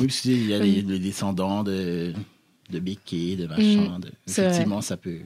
[0.00, 2.12] Oui, parce qu'il y a les, les descendants de
[2.74, 3.98] de béquets, de machin.
[3.98, 4.50] de- c'est vrai.
[4.50, 5.18] effectivement, ça peut.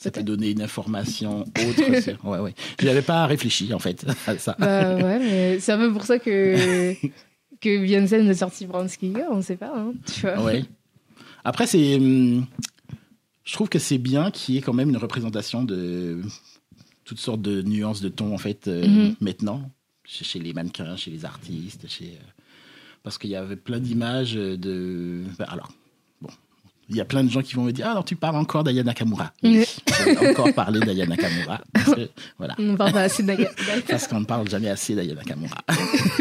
[0.00, 2.00] Ça peut donner une information autre.
[2.02, 2.54] sur- ouais, ouais.
[2.80, 4.56] Je n'avais pas réfléchi, en fait, à ça.
[4.58, 6.94] Bah ouais, mais c'est un peu pour ça que,
[7.60, 10.42] que Beyoncé a sorti Girl, on sait pas, hein, tu vois.
[10.42, 10.64] Ouais.
[11.44, 11.96] Après, c'est.
[11.96, 12.46] hum,
[13.44, 16.20] Je trouve que c'est bien qu'il y ait quand même une représentation de
[17.04, 19.14] toutes sortes de nuances de ton, en fait, euh, Mhm.
[19.20, 19.70] maintenant,
[20.04, 22.04] chez, les mannequins, chez les artistes, chez.
[22.20, 22.24] euh,
[23.02, 25.22] Parce qu'il y avait plein d'images de.
[25.38, 25.72] bah, alors.
[26.90, 28.64] Il y a plein de gens qui vont me dire Ah, alors tu parles encore
[28.64, 29.32] d'Aya Nakamura.
[29.42, 29.64] Oui,
[30.30, 31.60] encore parler d'Aya Nakamura.
[31.74, 32.54] Parce que, voilà.
[32.58, 33.50] On parle pas assez de Naga.
[33.88, 35.58] Parce qu'on ne parle jamais assez d'Aya Nakamura.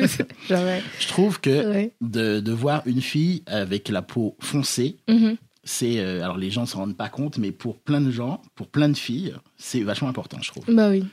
[0.49, 1.93] Je trouve que Ouais.
[2.01, 5.37] de, de voir une fille avec la peau foncée, Mhm.
[5.63, 8.67] c'est euh, alors les gens s'en rendent pas compte mais pour plein de gens pour
[8.67, 11.03] plein de filles c'est vachement important je trouve Bah oui.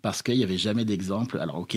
[0.00, 1.76] parce qu'il y avait jamais d'exemple alors ok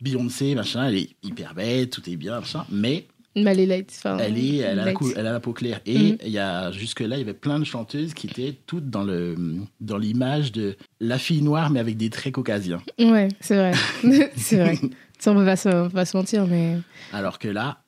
[0.00, 3.92] Beyoncé machin elle est hyper bête tout est bien machin mais Mais elle est light.
[3.96, 4.94] Enfin, elle est elle a, la light.
[4.96, 6.16] cou- elle a la peau claire et Mhm.
[6.24, 9.04] il y a jusque là il y avait plein de chanteuses qui étaient toutes dans
[9.04, 9.34] le
[9.80, 13.72] dans l'image de la fille noire mais avec des traits caucasiens Ouais, c'est vrai.
[14.36, 14.78] c'est vrai.
[15.18, 16.78] Ça, on on peut pas se mentir, mais.
[17.12, 17.78] alors que là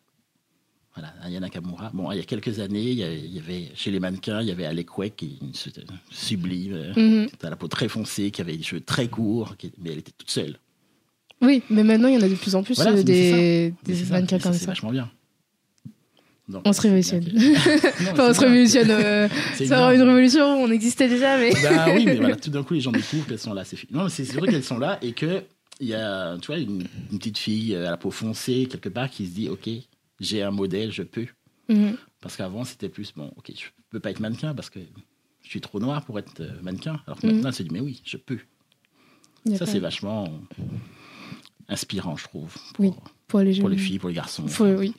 [0.95, 1.91] voilà, Aya Nakamura.
[1.93, 4.41] Bon, il y a quelques années, il y avait, il y avait- chez les mannequins,
[4.41, 7.27] il y avait Alec Wake, qui c'était sublime, Mhm.
[7.37, 9.99] qui a la peau très foncée, qui avait des cheveux très courts, qui- mais elle
[9.99, 10.57] était toute seule.
[11.43, 13.95] Oui, mais maintenant, il y en a de plus en plus Voilà, euh, des, des
[13.97, 15.11] ça, mannequins ça, C'est vachement bien.
[16.53, 17.25] On se c'est révolutionne.
[18.13, 18.91] Enfin, on c'est se révolutionne.
[18.91, 21.53] euh, C'est ça une révolution, on existait déjà, mais.
[21.63, 23.89] Bah oui, mais voilà, tout d'un coup, les gens découvrent qu'elles sont là, ces filles.
[23.93, 25.43] Non, c'est c'est vrai qu'elles sont là et que
[25.81, 28.89] il y a, tu vois, une, une petite fille euh, à la peau foncée quelque
[28.91, 29.69] part qui se dit, ok,
[30.21, 31.27] j'ai un modèle, je peux.
[31.69, 31.97] Mhm.
[32.21, 34.79] Parce qu'avant, c'était plus, bon, ok, je peux pas être mannequin parce que
[35.43, 37.01] je suis trop noir pour être euh, mannequin.
[37.07, 37.33] Alors que Mhm.
[37.37, 38.39] maintenant, elle se dit, mais oui, je peux.
[39.57, 40.29] Ça, c'est vachement
[41.69, 42.55] inspirant, je trouve.
[42.75, 42.93] Pour, Oui,
[43.27, 44.47] pour les pour les filles, pour les garçons.
[44.47, 44.95] Faut- oui.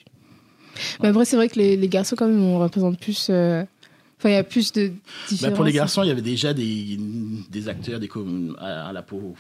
[1.01, 3.27] Mais après, c'est vrai que les, les garçons, quand même, on représente plus.
[3.29, 3.63] euh,
[4.17, 4.93] Enfin, il y a plus de Bah,
[5.29, 5.55] différences.
[5.55, 6.97] pour les garçons, il y avait déjà des,
[7.49, 8.09] des acteurs des
[8.59, 9.35] à, à la peau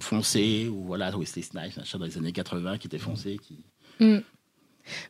[0.00, 3.38] foncée, ou voilà, Wesley Snipes, machin, dans les années 80, qui étaient foncés.
[3.46, 3.54] Qui...
[4.04, 4.20] Mm.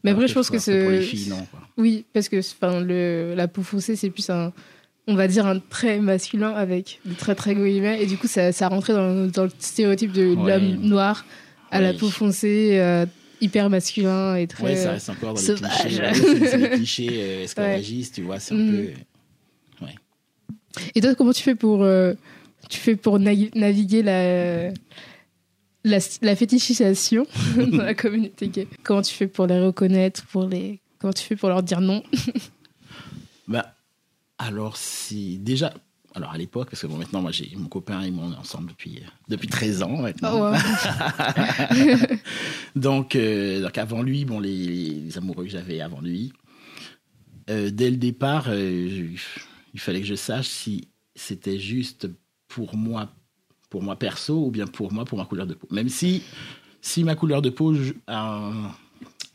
[0.04, 1.06] Mais Alors après, je pense que alors Pour les c'est.
[1.06, 1.46] filles, non.
[1.50, 1.60] Quoi.
[1.76, 4.52] Oui, parce que enfin, le, la peau foncée, c'est plus un.
[5.06, 8.02] On va dire un trait masculin avec des traits très guillemets.
[8.02, 10.58] Et du coup, ça, ça rentrait dans, dans le stéréotype de Ouais.
[10.58, 11.24] l'homme noir
[11.70, 13.06] à la peau foncée, euh,
[13.40, 14.64] hyper masculin et très.
[14.64, 18.38] Ouais, ça reste encore dans les clichés, ouais, c'est- les clichés euh, esclavagistes, tu vois,
[18.40, 18.70] c'est un Mm.
[18.70, 18.90] peu.
[20.94, 22.14] Et toi, comment tu fais pour, euh,
[22.68, 24.68] tu fais pour naviguer la,
[25.84, 27.26] la, la fétichisation
[27.72, 28.68] dans la communauté gay?
[28.84, 32.02] Comment tu fais pour les reconnaître, pour les comment tu fais pour leur dire non?
[33.48, 33.74] Bah,
[34.38, 35.38] alors, si.
[35.38, 35.74] Déjà.
[36.14, 38.36] Alors, à l'époque, parce que bon, maintenant, moi, j'ai mon copain et moi, on est
[38.36, 40.32] ensemble depuis, depuis 13 ans maintenant.
[40.34, 40.56] Oh, wow.
[42.76, 46.32] donc, euh, donc, avant lui, bon, les, les amoureux que j'avais avant lui,
[47.48, 49.40] euh, dès le départ, euh, je-
[49.72, 52.08] il fallait que je sache si c'était juste
[52.48, 53.12] pour moi,
[53.68, 55.68] pour moi perso, ou bien pour moi, pour ma couleur de peau.
[55.70, 56.22] Même si,
[56.80, 57.72] si ma couleur de peau
[58.08, 58.64] a un,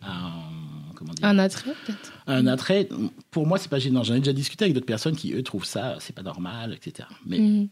[0.01, 2.11] a un- comment dire, Un attrait peut-être?
[2.27, 2.89] Un attrait,
[3.31, 4.03] pour moi, c'est pas gênant.
[4.03, 7.07] J'en ai déjà discuté avec d'autres personnes qui, eux, trouvent ça, c'est pas normal, etc.
[7.25, 7.67] Mais Mhm.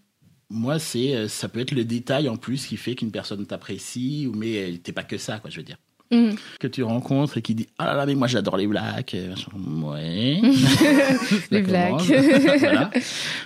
[0.49, 4.27] moi, c'est, euh, ça peut être le détail en plus qui fait qu'une personne t'apprécie,
[4.27, 5.77] ou mais euh, t'es pas que ça, quoi, je veux dire.
[6.11, 6.35] Mhm.
[6.59, 9.15] Que tu rencontres et qui dit Ah là là, mais moi j'adore les blacks.
[9.15, 9.33] Euh.
[9.81, 10.39] Ouais.
[10.53, 12.01] Ça Les blacks.
[12.59, 12.91] Voilà.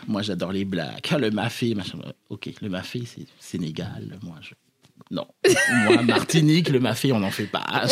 [0.07, 1.07] Moi j'adore les blacks.
[1.11, 1.99] Ah, le mafé, machin.
[2.29, 4.19] Ok, le mafé, c'est Sénégal.
[4.21, 4.53] Moi, je.
[5.11, 5.27] Non.
[5.85, 7.85] Moi, Martinique, le mafé, on n'en fait pas.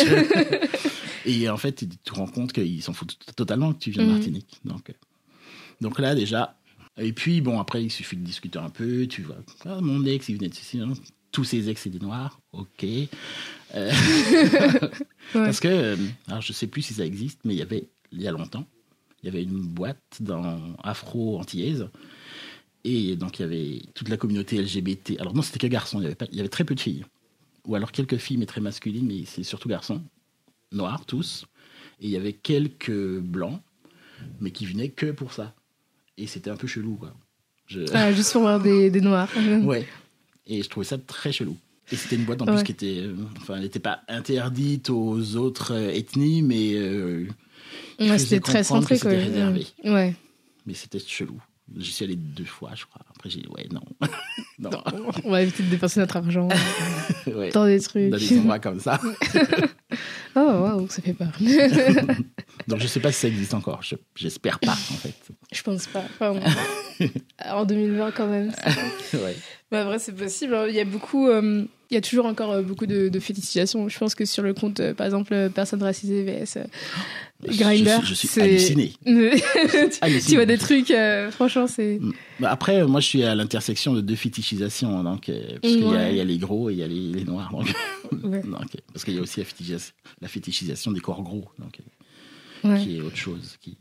[1.26, 4.06] Et en fait, tu te rends compte qu'ils s'en foutent totalement que tu viens de
[4.08, 4.14] Mhm.
[4.14, 4.60] Martinique.
[4.64, 4.94] Donc, euh,
[5.80, 6.56] donc là, déjà.
[6.96, 9.06] Et puis, bon, après, il suffit de discuter un peu.
[9.06, 9.36] Tu vois,
[9.66, 10.80] ah, mon ex, il venait de ceci.
[10.80, 10.92] hein.
[11.32, 12.40] Tous ses ex, c'est des noirs.
[12.52, 12.84] Ok.
[13.74, 13.92] Euh,
[15.32, 15.96] Parce que, euh,
[16.28, 18.64] alors je sais plus si ça existe, mais il y avait, il y a longtemps,
[19.22, 21.88] il y avait une boîte dans Afro-Antillaise.
[22.84, 25.16] Et donc, il y avait toute la communauté LGBT.
[25.18, 25.98] Alors, non, c'était que garçons.
[26.00, 27.04] Il y avait, pas, il y avait très peu de filles.
[27.66, 30.00] Ou alors quelques filles, mais très masculines, mais c'est surtout garçons.
[30.76, 31.46] Noirs, tous.
[32.00, 33.60] Et il y avait quelques blancs,
[34.40, 35.54] mais qui venaient que pour ça.
[36.18, 37.12] Et c'était un peu chelou, quoi.
[37.66, 37.80] Je...
[37.94, 39.28] Ah, juste pour voir des, des noirs.
[39.64, 39.86] Ouais.
[40.46, 41.56] Et je trouvais ça très chelou.
[41.90, 42.98] Et c'était une boîte en plus qui était.
[43.00, 46.72] euh, enfin, elle n'était pas interdite aux autres euh, ethnies, mais.
[46.74, 47.26] euh,
[48.00, 49.10] Ouais, c'était très centré quoi.
[49.10, 49.66] réservé.
[49.84, 50.14] Ouais.
[50.66, 51.40] mais c'était chelou.
[51.76, 53.00] J'y suis allé deux fois, je crois.
[53.10, 53.80] Après, j'ai dit, ouais, non.
[54.58, 54.70] non.
[54.70, 54.82] Non,
[55.24, 56.48] on va éviter de dépenser notre argent
[57.54, 58.10] dans des trucs.
[58.10, 59.00] Dans des endroits comme ça.
[60.38, 61.32] Oh waouh, ça fait peur.
[62.68, 63.82] Donc, je sais pas si ça existe encore.
[63.82, 65.14] Je- J'espère pas, en fait.
[65.52, 66.02] Je pense pas.
[66.20, 66.38] Enfin,
[67.44, 68.52] en 2020 quand même.
[69.14, 69.36] ouais.
[69.72, 70.54] Mais après, c'est possible.
[70.54, 70.66] hein.
[70.68, 73.88] Il y a beaucoup, euh, il y a toujours encore euh, beaucoup de, de fétichisation.
[73.88, 76.66] Je pense que sur le compte, euh, par exemple, euh, personnes racisées vs
[77.46, 78.92] Grindr, Je je suis c'est- halluciné.
[79.04, 82.00] tu vois des trucs, euh, franchement, c'est.
[82.40, 85.02] Bah, après, moi, je suis à l'intersection de deux fétichisations.
[85.04, 86.10] Donc, euh, parce qu'il y, a- Ouais.
[86.12, 87.50] il y a les gros et il y a les, les noirs.
[87.52, 87.66] Donc,
[88.24, 88.40] Ouais.
[88.42, 91.44] donc, parce qu'il y a aussi la fétichisation, la fétichisation des corps gros.
[91.58, 91.78] Donc,
[92.64, 92.82] Ouais.
[92.82, 93.76] qui est autre chose, qui,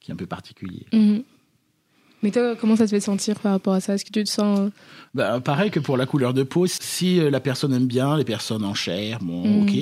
[0.00, 0.84] qui est un peu particulier.
[0.92, 1.22] Mhm.
[2.22, 3.94] Mais toi, comment ça te fait sentir par rapport à ça?
[3.94, 4.58] Est-ce que tu te sens.
[4.58, 4.70] euh,
[5.14, 8.24] Bah, pareil que pour la couleur de peau, si euh, la personne aime bien les
[8.24, 9.62] personnes en chair, bon, Mhm.
[9.62, 9.76] ok.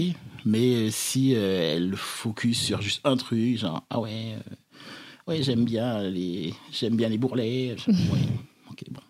[0.45, 5.43] Mais euh, si euh, elle focus sur juste un truc, genre, ah ouais, euh, ouais
[5.43, 8.21] j'aime bien les, j'aime bien les bourrelets, ouais,
[8.71, 9.01] ok, bon.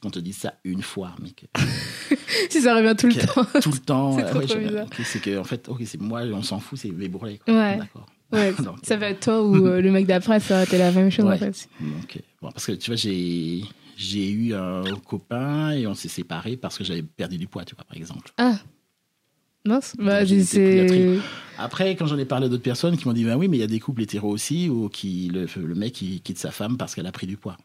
[0.00, 1.46] Qu'on te dise ça une fois, mais que,
[2.50, 3.60] Si ça revient tout le temps.
[3.60, 6.78] tout le temps, C'est euh, ouais, que en fait, ok, c'est moi, on s'en fout,
[6.78, 7.38] c'est les bourrelets.
[7.44, 7.52] Quoi.
[7.54, 7.76] Ouais.
[7.78, 8.06] D'accord.
[8.32, 10.92] Ouais, Donc, ça va être toi ou euh, le mec d'après, ça aurait été la
[10.92, 11.34] même chose Ouais.
[11.34, 11.68] en fait.
[11.80, 13.62] Euh, bon, parce que tu vois, j'ai,
[13.96, 17.74] j'ai eu un copain et on s'est séparés parce que j'avais perdu du poids, tu
[17.74, 18.30] vois, par exemple.
[18.36, 18.58] Ah
[19.64, 20.20] Mince, bah,
[21.58, 23.60] Après, quand j'en ai parlé à d'autres personnes qui m'ont dit, ben oui, mais il
[23.60, 26.76] y a des couples hétéros aussi où qui, le, le mec il quitte sa femme
[26.78, 27.56] parce qu'elle a pris du poids.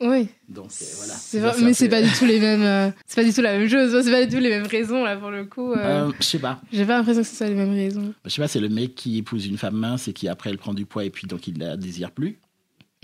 [0.00, 1.14] Oui, Donc euh, voilà.
[1.52, 2.62] vrai, mais c'est pas du tout les mêmes.
[2.62, 4.02] euh, c'est pas du tout la même chose.
[4.04, 5.72] C'est pas du tout les mêmes raisons là pour le coup.
[5.72, 6.60] euh, je sais pas.
[6.72, 8.12] J'ai pas l'impression que ce soit les mêmes raisons.
[8.24, 10.58] Je sais pas, c'est le mec qui épouse une femme mince et qui après elle
[10.58, 12.38] prend du poids et puis donc il la désire plus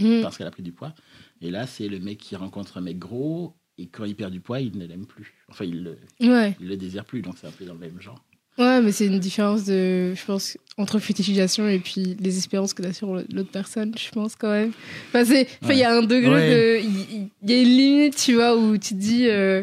[0.01, 0.23] Mhm.
[0.23, 0.95] parce qu'elle a pris du poids.
[1.43, 4.41] Et là, c'est le mec qui rencontre un mec gros et quand il perd du
[4.41, 5.35] poids, il ne l'aime plus.
[5.49, 8.01] Enfin, il le, Ouais, il le désire plus, donc c'est un peu dans le même
[8.01, 8.23] genre.
[8.59, 12.83] Ouais, mais c'est une différence de, je pense, entre fétichisation et puis les espérances que
[12.83, 14.73] t'as sur l'autre personne, je pense quand même.
[15.09, 16.51] Enfin, c'est, il y a un degré Ouais.
[16.51, 19.27] de, il y, a une limite, tu vois, où tu te dis.
[19.29, 19.63] euh,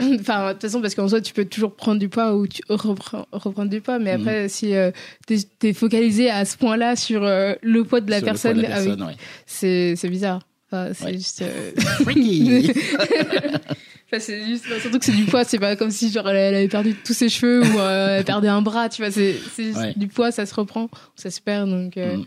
[0.20, 2.62] Enfin, de toute façon, parce qu'en soi, tu peux toujours prendre du poids ou tu
[2.68, 4.20] reprends, reprendre du poids, mais Mhm.
[4.20, 4.92] après, si euh,
[5.26, 8.50] t'es es focalisé à ce point-là sur euh, le poids de la Sur le poids
[8.52, 9.96] personne, de la ah oui, personne, ouais.
[9.98, 10.42] c'est bizarre.
[10.70, 11.42] Enfin, c'est juste.
[14.10, 16.68] Enfin, c'est juste, surtout que c'est du poids, c'est pas comme si genre, elle, avait
[16.68, 19.92] perdu tous ses cheveux ou euh, elle perdait un bras, tu vois, c'est Ouais.
[19.96, 22.24] du poids, ça se reprend, ça se perd, donc, euh, Mm.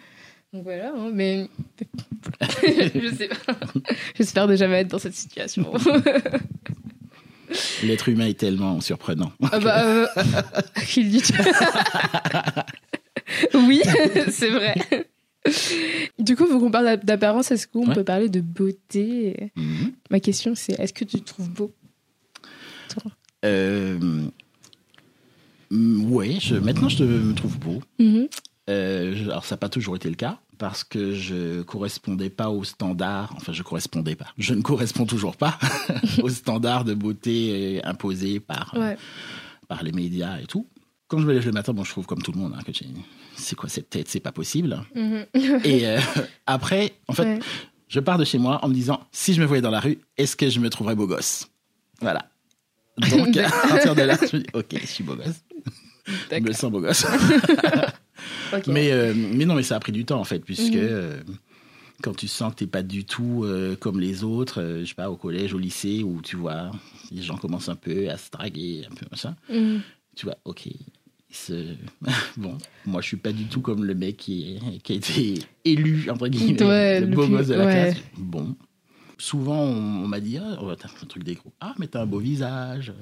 [0.53, 1.47] donc voilà, hein, mais
[2.61, 3.55] je sais pas.
[4.15, 5.73] J'espère de jamais être dans cette situation.
[7.83, 9.31] L'être humain est tellement surprenant.
[9.51, 10.07] ah bah, euh,
[10.87, 11.23] qu'il dit.
[13.55, 13.81] oui,
[14.29, 14.75] c'est vrai.
[16.45, 17.95] Coup, vu qu'on parle d'apparence, est-ce qu'on Ouais.
[17.95, 19.51] peut parler de beauté?
[19.55, 19.93] Mhm.
[20.09, 21.71] Ma question, c'est est-ce que tu te trouves beau?
[23.45, 24.29] Euh, mm,
[26.39, 27.81] je, maintenant je te- me trouve beau.
[27.99, 28.27] Mhm.
[28.69, 32.49] Euh, je- alors ça n'a pas toujours été le cas parce que je correspondais pas
[32.49, 33.33] aux standards.
[33.35, 34.27] Enfin, je correspondais pas.
[34.37, 35.57] Je ne corresponds toujours pas
[36.23, 38.97] aux standards de beauté euh, imposés par, Ouais.
[39.67, 40.67] par les médias et tout.
[41.07, 42.71] Quand je me lève le matin, bon, je trouve comme tout le monde hein, que
[42.73, 42.85] j'ai-
[43.41, 44.81] c'est quoi cette tête, c'est pas possible.
[44.95, 45.25] Mhm.
[45.63, 45.99] Et euh,
[46.45, 47.39] après, en fait, Ouais.
[47.87, 49.99] je pars de chez moi en me disant, si je me voyais dans la rue,
[50.17, 51.47] est-ce que je me trouverais beau gosse?
[52.01, 52.29] Voilà.
[53.09, 55.43] Donc, à partir de là, je me dis, ok, je suis beau gosse.
[56.31, 57.05] Je me sens beau gosse.
[58.67, 60.79] Mais, euh, mais non, mais ça a pris du temps, en fait, puisque Mhm.
[60.81, 61.19] euh,
[62.03, 64.93] quand tu sens que t'es pas du tout euh, comme les autres, euh, je sais
[64.95, 66.71] pas, au collège, au lycée, où tu vois,
[67.11, 69.81] les gens commencent un peu à se draguer, un peu machin, Mhm.
[70.15, 70.67] tu vois, ok.
[72.37, 75.39] Bon, moi je suis pas du tout comme le mec qui, est- qui a été
[75.65, 77.71] élu, entre guillemets, Ouais, le le beau gosse de la ouais.
[77.71, 77.97] classe.
[78.17, 78.55] Bon.
[79.17, 81.37] Souvent on, on m'a dit, ah, oh, t'as un truc des.
[81.59, 82.91] Ah, mais t'as un beau visage.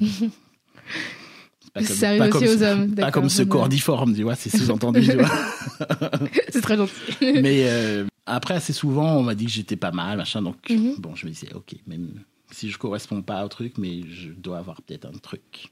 [1.73, 5.01] Pas Ça arrive aussi ce- aux hommes, Pas comme ce difforme, tu vois, c'est sous-entendu,
[5.07, 5.29] tu vois.
[6.49, 6.93] C'est très gentil.
[7.21, 10.41] Mais euh, après, assez souvent, on m'a dit que j'étais pas mal, machin.
[10.41, 10.95] Donc, Mhm.
[10.97, 12.09] bon, je me disais, ok, même
[12.51, 15.69] si je corresponds pas au truc, mais je dois avoir peut-être un truc.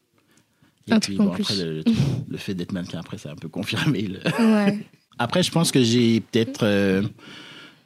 [0.87, 1.83] Et Un puis, truc en bon, après, le,
[2.29, 4.01] le fait d'être mannequin, après, ça a un peu confirmé.
[4.03, 4.79] le- Ouais.
[5.19, 6.63] Après, je pense que j'ai peut-être.
[6.63, 7.01] euh,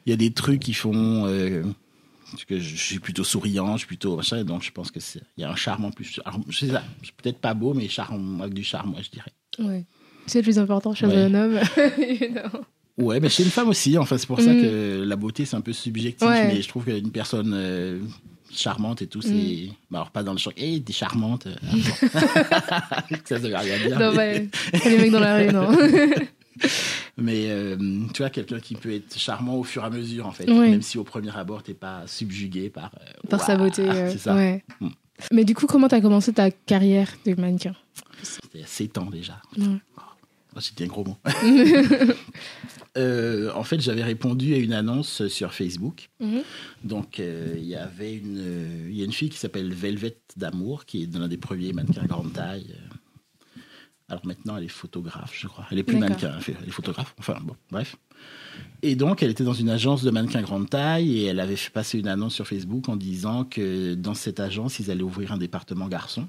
[0.06, 1.24] Il y a des trucs qui font.
[1.26, 1.62] euh,
[2.30, 4.98] parce que je suis plutôt souriant, je suis plutôt machin, donc je pense que
[5.38, 6.20] il y a un charme en plus.
[6.26, 9.00] Alors, je sais ça, je suis peut-être pas beau, mais charme avec du charme, moi
[9.02, 9.32] je dirais.
[9.58, 9.84] Ouais.
[10.26, 11.16] C'est le plus important chez Ouais.
[11.16, 11.58] un homme.
[12.98, 13.96] Ouais, mais chez une femme aussi.
[13.96, 14.60] Enfin, c'est pour ça Mm.
[14.60, 16.28] que la beauté, c'est un peu subjectif.
[16.28, 16.48] Ouais.
[16.48, 17.98] Mais je trouve qu'une personne euh,
[18.54, 19.30] charmante et tout, c'est.
[19.30, 19.68] Mm.
[19.90, 20.50] bah, alors, pas dans le champ.
[20.56, 21.46] Hé, t'es charmante.
[21.46, 21.54] euh,
[22.10, 23.98] ça, ça veut rien dire.
[23.98, 24.48] non, mais
[24.84, 25.70] les mecs dans la rue, non.
[27.16, 27.76] mais, euh,
[28.12, 30.46] tu vois, quelqu'un qui peut être charmant au fur et à mesure, en fait.
[30.46, 32.90] Même si au premier abord, t'es pas subjugué par.
[33.00, 33.86] euh, Par sa beauté.
[34.10, 34.34] C'est ça.
[34.34, 34.64] Ouais.
[34.80, 34.88] Mm.
[35.32, 37.74] Mais du coup, comment t'as commencé ta carrière de mannequin?
[38.22, 39.40] C'était a 7 ans déjà.
[39.56, 39.64] Ouais.
[39.98, 40.00] Oh,
[40.60, 41.16] C'était un gros mot.
[42.98, 46.10] Euh, en fait, j'avais répondu à une annonce sur Facebook.
[46.20, 46.42] Mhm.
[46.84, 50.84] Donc, euh, il y avait une, il y a une fille qui s'appelle Velvet d'Amour,
[50.84, 52.76] qui est l'un des premiers mannequins grande taille.
[54.10, 55.66] Alors maintenant, elle est photographe, je crois.
[55.70, 57.14] Elle est plus mannequin, elle est photographe.
[57.18, 57.96] Enfin, bon, bref.
[58.82, 61.70] Et donc, elle était dans une agence de mannequins grande taille et elle avait fait
[61.70, 65.38] passer une annonce sur Facebook en disant que dans cette agence, ils allaient ouvrir un
[65.38, 66.28] département garçon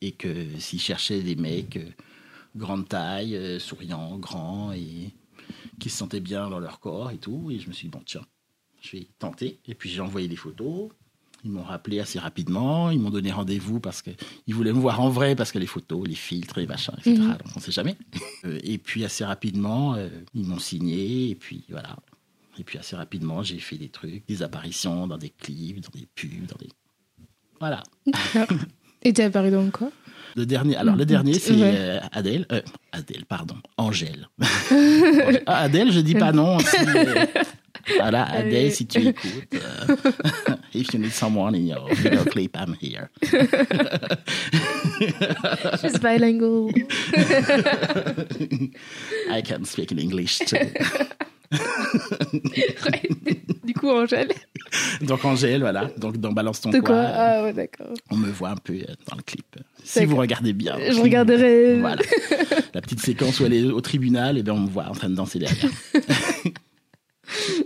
[0.00, 1.84] et que s'ils cherchaient des mecs euh,
[2.56, 5.12] grande taille, euh, souriants, grands et
[5.78, 7.50] qui se sentaient bien dans leur corps et tout.
[7.50, 8.24] Et je me suis dit, bon, tiens,
[8.80, 9.60] je vais tenter.
[9.66, 10.90] Et puis j'ai envoyé des photos.
[11.44, 12.90] Ils m'ont rappelé assez rapidement.
[12.90, 16.06] Ils m'ont donné rendez-vous parce qu'ils voulaient me voir en vrai, parce que les photos,
[16.08, 17.16] les filtres, les machins, etc.
[17.16, 17.28] Mhm.
[17.28, 17.96] Donc on ne sait jamais.
[18.44, 21.30] Euh, et puis assez rapidement, euh, ils m'ont signé.
[21.30, 21.96] Et puis voilà.
[22.58, 26.06] Et puis assez rapidement, j'ai fait des trucs, des apparitions dans des clips, dans des
[26.14, 26.68] pubs, dans des.
[27.58, 27.82] Voilà.
[29.02, 29.90] Et t'es apparu dans quoi?
[30.36, 31.72] Le dernier, alors le dernier, c'est Ouais.
[31.74, 32.44] euh, Adèle.
[32.52, 32.60] Euh,
[32.92, 33.56] Adèle, pardon.
[33.78, 34.28] Angèle.
[35.46, 36.58] ah, Adèle, je dis pas non.
[36.58, 37.24] si, euh,
[37.96, 39.54] voilà, Adèle, si tu écoutes.
[40.74, 43.08] if you need someone in your video clip, I'm here.
[45.80, 46.70] She's bilingual.
[49.30, 50.58] I can speak in English too.
[51.52, 53.02] Ouais.
[53.64, 54.28] Du coup, Angèle.
[55.02, 55.90] Donc Angèle, voilà.
[55.96, 57.88] Donc dans Balance ton De quoi, Ah ouais, d'accord.
[58.10, 59.56] on me voit un peu euh, dans le clip.
[59.84, 60.76] Si vous regardez bien.
[60.90, 61.78] Je regarderai.
[61.78, 62.02] Voilà.
[62.74, 65.08] La petite séquence où elle est au tribunal, et bien on me voit en train
[65.08, 65.70] de danser derrière.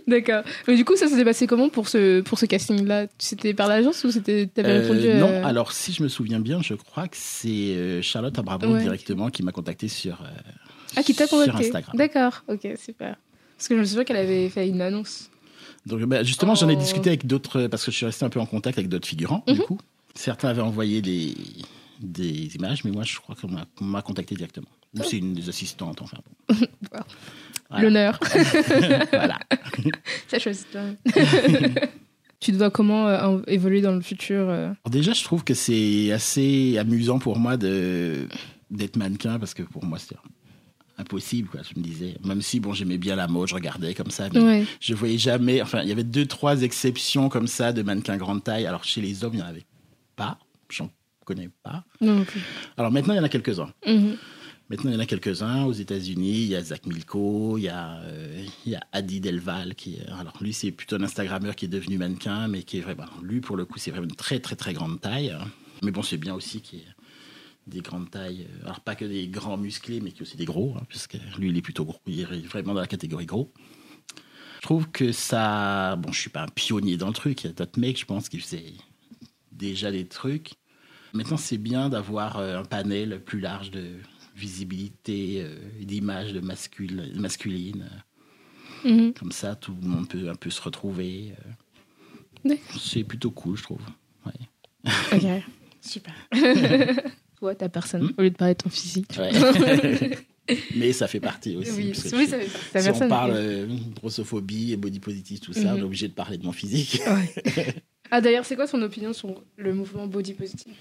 [0.07, 0.43] D'accord.
[0.67, 3.07] Mais du coup, ça s'est passé comment pour ce, pour ce casting-là?
[3.19, 6.63] C'était par l'agence ou c'était t'avais Euh, répondu Non, alors si je me souviens bien,
[6.63, 8.81] je crois que c'est euh, Charlotte Ouais.
[8.83, 10.27] directement qui m'a contacté sur, euh,
[10.97, 11.95] Ah, qui t'a contacté Instagram.
[11.97, 13.17] D'accord, ok, super.
[13.61, 15.29] Parce que je me souviens qu'elle avait fait une annonce.
[15.85, 16.79] Donc bah, justement, j'en ai Oh.
[16.79, 19.45] discuté avec d'autres, parce que je suis resté un peu en contact avec d'autres figurants,
[19.47, 19.55] Mhm.
[19.55, 19.79] du coup.
[20.15, 21.35] Certains avaient envoyé des,
[22.01, 24.67] des images, mais moi je crois qu'on m'a, contacté directement.
[24.99, 26.17] Ou c'est une des assistantes, enfin
[26.49, 26.57] bon.
[27.83, 28.19] L'honneur.
[29.13, 29.39] voilà.
[30.29, 30.67] Ça choisit
[32.41, 34.69] tu dois comment euh, évoluer dans le futur euh?
[34.69, 39.85] Alors déjà, je trouve que c'est assez amusant pour moi d'être mannequin, parce que pour
[39.85, 40.17] moi, c'était
[41.01, 41.61] impossible, quoi.
[41.63, 44.41] Je me disais, même si, bon, j'aimais bien la mode, je regardais comme ça, mais
[44.41, 44.65] Ouais.
[44.81, 48.45] je voyais jamais, enfin, il y avait deux, trois exceptions comme ça de mannequins grande
[48.45, 48.67] taille.
[48.67, 49.67] Alors, chez les hommes, il n'y en avait
[50.17, 50.91] pas, j'en
[51.25, 51.85] connais pas.
[52.01, 52.41] Non, plus.
[52.77, 53.73] Alors maintenant, il y en a quelques-uns.
[53.87, 54.17] Mhm.
[54.69, 55.65] Maintenant, il y en a quelques-uns.
[55.65, 59.21] Aux États-Unis, il y a Zach Milko, il y a, euh, il y a Adi
[59.21, 62.81] Delval, qui alors lui, c'est plutôt un Instagrammeur qui est devenu mannequin, mais qui est
[62.81, 65.37] vraiment, lui, pour le coup, c'est vraiment une très, très, très grande taille.
[65.83, 66.87] Mais bon, c'est bien aussi qu'il y ait
[67.67, 68.47] des grandes tailles.
[68.51, 71.49] euh, Alors, pas que des grands musclés, mais ait aussi des gros, hein, puisque lui,
[71.51, 72.01] il est plutôt gros.
[72.07, 73.53] Il est vraiment dans la catégorie gros.
[74.57, 75.97] Je trouve que ça.
[75.97, 77.45] Bon, je suis pas un pionnier dans le truc.
[77.45, 78.75] Il y a d'autres mecs, je pense, qui faisaient
[79.53, 80.53] déjà des trucs.
[81.13, 83.95] Maintenant, c'est bien d'avoir euh, un panel plus large de
[84.37, 87.89] visibilité, euh, d'images de mascul- masculines.
[88.85, 89.13] Mhm.
[89.15, 91.35] Comme ça, tout le monde peut un peu se retrouver.
[92.79, 93.83] C'est plutôt cool, je trouve.
[94.25, 94.93] Ouais.
[95.13, 95.43] Ok,
[95.81, 96.15] super.
[97.41, 99.19] Toi, t'as personne, Hmm au lieu de parler de ton physique.
[99.19, 99.31] Ouais.
[100.77, 101.71] Mais ça fait partie aussi.
[101.73, 102.83] oui, ça fait partie.
[102.97, 105.75] Si on parle euh, grossophobie et body positive, tout ça, Mhm.
[105.75, 107.01] on est obligé de parler de mon physique.
[107.07, 107.75] Ouais.
[108.13, 110.73] Ah, d'ailleurs, c'est quoi ton opinion sur le mouvement body positive?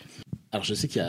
[0.52, 1.00] Alors, je sais qu'il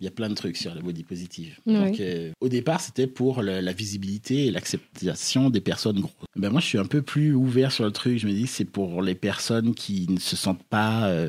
[0.00, 1.58] y y a plein de trucs sur la body positive.
[1.66, 6.14] Donc, euh, au départ, c'était pour le- la visibilité et l'acceptation des personnes grosses.
[6.36, 8.16] Ben, moi, je suis un peu plus ouvert sur le truc.
[8.18, 11.28] Je me dis que c'est pour les personnes qui ne se sentent pas euh,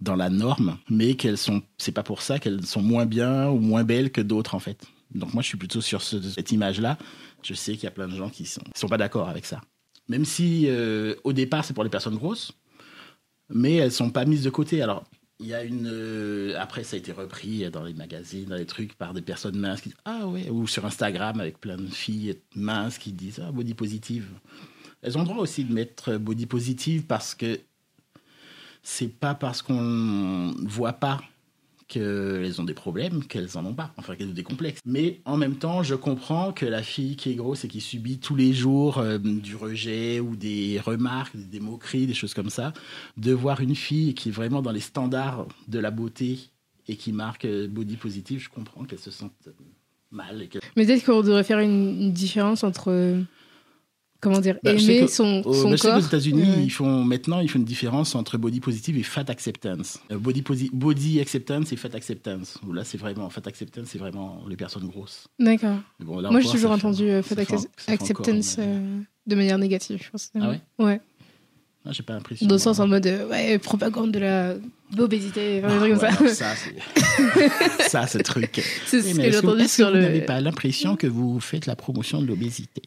[0.00, 3.58] dans la norme, mais qu'elles sont, c'est pas pour ça qu'elles sont moins bien ou
[3.58, 4.84] moins belles que d'autres, en fait.
[5.14, 6.98] Donc, moi, je suis plutôt sur ce- cette image-là.
[7.42, 9.46] Je sais qu'il y a plein de gens qui sont, qui sont pas d'accord avec
[9.46, 9.60] ça.
[10.08, 12.52] Même si, euh, au départ, c'est pour les personnes grosses,
[13.48, 14.82] mais elles sont pas mises de côté.
[14.82, 15.04] Alors,
[15.38, 15.88] il y a une.
[15.90, 19.58] euh, après, ça a été repris dans les magazines, dans les trucs, par des personnes
[19.58, 23.40] minces qui disent Ah ouais, ou sur Instagram avec plein de filles minces qui disent
[23.46, 24.26] Ah, body positive.
[25.02, 27.60] Elles ont le droit aussi de mettre body positive parce que
[28.88, 31.20] c'est pas parce qu'on ne voit pas
[31.88, 34.80] qu'elles ont des problèmes qu'elles en ont pas, enfin qu'elles ont des complexes.
[34.84, 38.18] Mais en même temps, je comprends que la fille qui est grosse et qui subit
[38.18, 42.72] tous les jours euh, du rejet ou des remarques, des moqueries, des choses comme ça,
[43.16, 46.38] de voir une fille qui est vraiment dans les standards de la beauté
[46.86, 49.52] et qui marque euh, body positive, je comprends qu'elle se sente euh,
[50.12, 50.42] mal.
[50.42, 50.60] Et que...
[50.76, 53.24] Mais peut-être qu'on devrait faire une, une différence entre.
[54.26, 56.00] Comment dire Bah, Aimer que- son, Au- son bah, je sais corps.
[56.00, 56.64] qu'aux États-Unis, Ouais.
[56.64, 60.00] ils font maintenant ils font une différence entre body positive et fat acceptance.
[60.10, 62.58] Euh, body, body acceptance et fat acceptance.
[62.72, 65.28] Là, c'est vraiment fat acceptance, c'est vraiment les personnes grosses.
[65.38, 65.76] D'accord.
[66.00, 67.52] Bon, Moi, j'ai toujours fait- entendu euh, fat fait
[67.92, 70.32] acceptance encore euh, de manière négative, je pense.
[70.40, 71.00] Ah ouais Ouais.
[71.84, 72.48] Ah, j'ai pas l'impression.
[72.48, 74.54] Dans le sens en mode euh, ouais, propagande de la
[74.96, 76.54] bobésité, enfin, Ah, trucs comme ouais, ça.
[76.56, 78.60] ça, c'est ça, ce truc.
[78.86, 80.26] C'est Oui, ce que j'ai entendu que sur vous n'avez le.
[80.26, 82.82] pas l'impression que vous faites la promotion de l'obésité?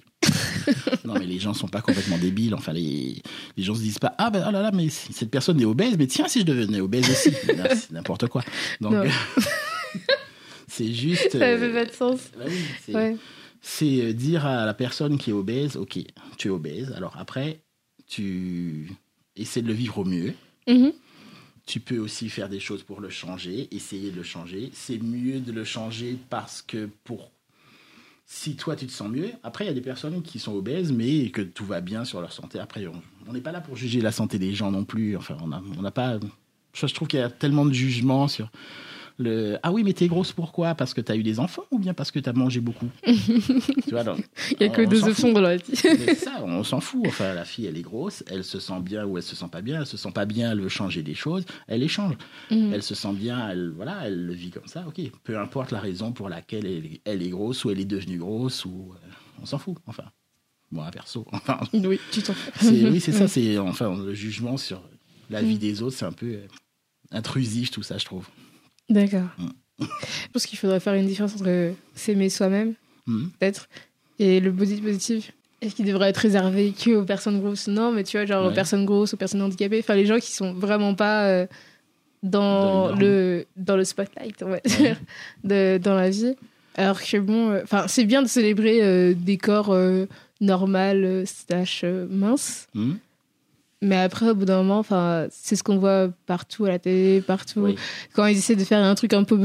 [1.06, 2.54] Non, mais les gens sont pas complètement débiles.
[2.56, 3.22] Enfin, les,
[3.58, 5.66] les gens se disent pas Ah ben oh là là, mais si cette personne est
[5.66, 7.32] obèse, mais tiens, si je devenais obèse aussi.
[7.76, 8.44] C'est n'importe quoi.
[8.82, 8.94] Donc,
[10.68, 11.32] c'est juste.
[11.32, 12.20] Ça euh, fait pas de sens.
[12.38, 13.18] bah oui, c'est Ouais.
[13.84, 16.00] euh, dire à la personne qui est obèse Ok,
[16.38, 16.92] tu es obèse.
[16.96, 17.60] Alors après,
[18.08, 18.92] tu
[19.36, 20.34] essaies de le vivre au mieux.
[20.68, 20.92] Mhm.
[21.66, 24.72] Tu peux aussi faire des choses pour le changer, essayer de le changer.
[24.74, 27.32] C'est mieux de le changer parce que pour
[28.32, 29.32] si toi tu te sens mieux.
[29.42, 32.22] Après, il y a des personnes qui sont obèses, mais que tout va bien sur
[32.22, 32.60] leur santé.
[32.60, 32.86] Après,
[33.28, 35.18] on n'est pas là pour juger la santé des gens non plus.
[35.18, 36.20] Enfin, on n'a pas.
[36.74, 38.52] Je trouve qu'il y a tellement de jugements sur
[39.20, 39.58] le.
[39.62, 40.74] Ah oui, mais t'es grosse pourquoi?
[40.74, 42.90] Parce que t'as eu des enfants ou bien parce que t'as mangé beaucoup?
[43.06, 45.64] Tu vois, donc, Il y a que on deux options dans la vie.
[45.84, 47.04] mais c'est ça, on s'en fout.
[47.08, 49.62] Enfin, la fille, elle est grosse, elle se sent bien ou elle se sent pas
[49.62, 49.80] bien.
[49.82, 52.16] Elle se sent pas bien, elle veut changer des choses, elle les change.
[52.52, 52.72] Mhm.
[52.74, 54.86] Elle se sent bien, elle, voilà, elle le vit comme ça.
[54.88, 57.86] Ok, peu importe la raison pour laquelle elle, est- elle est grosse ou elle est
[57.86, 59.08] devenue grosse ou euh,
[59.42, 59.78] on s'en fout.
[59.88, 60.04] Enfin,
[60.72, 61.26] moi perso.
[61.32, 62.68] Enfin, Oui, tu t'en fous.
[62.72, 63.28] oui, c'est ça.
[63.28, 64.82] C'est enfin le jugement sur
[65.30, 66.48] la vie des autres, c'est un peu euh,
[67.12, 68.28] intrusif tout ça, je trouve.
[68.90, 69.28] D'accord.
[69.38, 69.50] Mm.
[69.82, 69.86] Je
[70.34, 72.74] pense qu'il faudrait faire une différence entre s'aimer soi-même,
[73.08, 73.30] Mhm.
[73.40, 73.70] peut-être,
[74.20, 75.26] et le body positive.
[75.62, 77.68] Est-ce qu'il devrait être réservé que aux personnes grosses?
[77.68, 78.54] Non, mais tu vois, genre aux Ouais.
[78.54, 81.48] personnes grosses, aux personnes handicapées, enfin les gens qui sont vraiment pas euh,
[82.24, 84.98] dans, le, dans le spotlight, on va dire,
[85.44, 86.36] de, dans la vie.
[86.76, 89.76] Alors que bon, euh, c'est bien de célébrer euh, des corps
[90.42, 92.98] normal slash euh, minces, Mhm.
[93.82, 94.84] Mais après au bout d'un moment,
[95.32, 97.76] c'est ce qu'on voit partout à la télé, partout Oui.
[98.14, 99.38] quand ils essaient de faire un truc un peu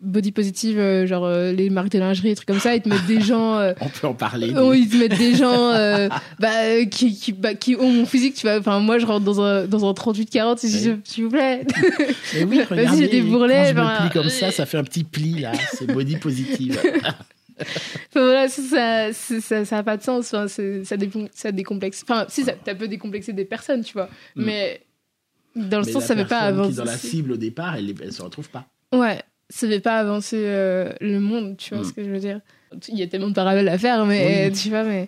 [0.00, 2.88] body, positive, euh, genre euh, les marques de lingerie, des trucs comme ça, ils te
[2.88, 4.48] mettent des gens, euh, On peut en parler.
[4.74, 5.72] ils te mettent des gens
[6.40, 8.58] bah, qui, qui, bah, qui ont mon physique, tu vois.
[8.58, 10.96] Enfin, moi, je rentre dans un, dans un 38-40, si je- Oui.
[11.04, 11.66] s'il vous plaît.
[12.36, 14.84] Et oui, regardez, j'ai des bourrelets, quand je me plie comme ça, ça fait un
[14.84, 15.52] petit pli là.
[15.72, 16.80] C'est body positive.
[17.60, 20.32] Enfin, voilà, ça, ça, ça, a pas de sens.
[20.34, 22.02] Enfin, ça, dépon- ça décomplexe.
[22.02, 24.08] Enfin, si, ça, peut décomplexer des personnes, tu vois.
[24.36, 24.44] Mm.
[24.44, 24.82] Mais
[25.56, 26.70] dans le Mais sens, ça veut pas avancer.
[26.70, 28.66] Qui dans la cible au départ, elle, elle se retrouve pas.
[28.92, 31.86] Ouais, ça fait pas avancer euh, le monde, tu vois Mm.
[31.88, 32.40] ce que je veux dire.
[32.88, 34.58] Il y a tellement de parallèles à faire, mais Oui.
[34.58, 35.06] tu vois, mais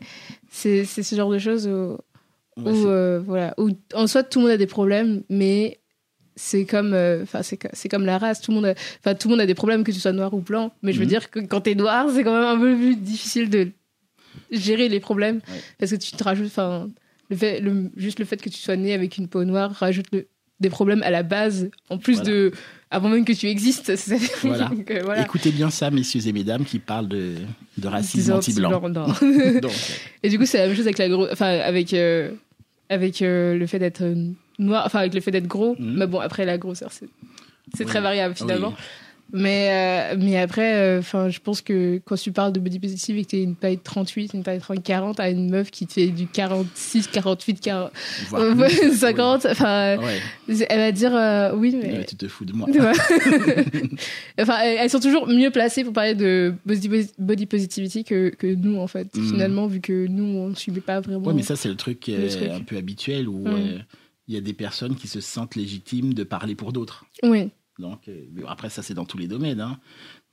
[0.50, 1.98] c'est ce genre de choses où,
[2.58, 5.78] Ouais, où, euh, voilà, où en soi tout le monde a des problèmes, mais
[6.36, 9.14] c'est comme, euh, enfin c'est co- c'est comme la race, tout le monde, a- enfin
[9.14, 11.04] tout le monde a des problèmes que tu sois noir ou blanc, mais je veux
[11.04, 11.08] Mhm.
[11.10, 13.68] dire que quand t'es noir, c'est quand même un peu plus difficile de
[14.50, 15.60] gérer les problèmes Ouais.
[15.78, 16.88] parce que tu te rajoutes, enfin
[17.30, 20.06] le fait, le, juste le fait que tu sois né avec une peau noire rajoute
[20.12, 20.28] le-
[20.60, 22.30] des problèmes à la base, en plus Voilà.
[22.30, 22.52] de
[22.90, 23.94] avant même que tu existes.
[23.96, 24.66] c'est- Voilà.
[24.68, 25.22] Donc, euh, voilà.
[25.22, 27.34] Écoutez bien ça, messieurs et mesdames, qui parlent de,
[27.76, 28.70] de racisme anti-blanc.
[30.22, 32.30] Et du coup, c'est la même chose avec la enfin avec euh,
[32.88, 34.02] avec le fait d'être
[34.58, 35.76] noir, enfin avec le fait d'être gros.
[35.78, 35.94] Mhm.
[35.98, 37.08] Mais bon, après la grosseur, c'est
[37.78, 37.84] Oui.
[37.86, 38.68] très variable finalement.
[38.70, 38.74] oui.
[39.32, 43.24] Mais, euh, mais après, enfin, je pense que quand tu parles de body positive et
[43.24, 45.94] que tu es une taille 38, une taille 30, 40, à une meuf qui te
[45.94, 47.90] fait du 46, 48, 40,
[48.28, 48.96] Voire ouais, plus.
[48.98, 50.20] 50, enfin, Ouais.
[50.68, 51.90] elle va dire euh, oui, mais.
[51.98, 52.68] Ouais, tu te fous de moi.
[54.40, 56.88] Enfin, elles sont toujours mieux placées pour parler de body,
[57.18, 59.30] body positivity que, que nous, en fait, Mhm.
[59.32, 61.26] finalement, vu que nous, on ne subit pas vraiment.
[61.26, 62.50] Ouais, mais ça, c'est le truc, euh, Le truc.
[62.50, 63.82] un peu habituel où Mm.
[64.28, 67.04] Il y a des personnes qui se sentent légitimes de parler pour d'autres.
[67.22, 69.60] Oui, Donc, euh, après, ça, c'est dans tous les domaines.
[69.60, 69.78] Hein.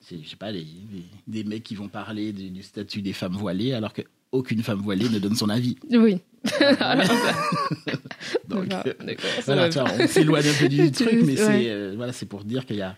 [0.09, 3.35] Je sais pas, les, les- des mecs qui vont parler du, du statut des femmes
[3.35, 5.75] voilées alors qu'aucune femme voilée ne donne son avis.
[5.91, 6.17] oui.
[8.47, 8.93] Donc, euh,
[9.45, 11.35] voilà, vois, on s'éloigne un peu du truc, mais Ouais.
[11.37, 12.97] c'est, euh, voilà, pour dire qu'il y a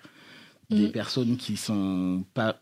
[0.69, 0.91] des Mm.
[0.91, 2.61] personnes qui sont pas.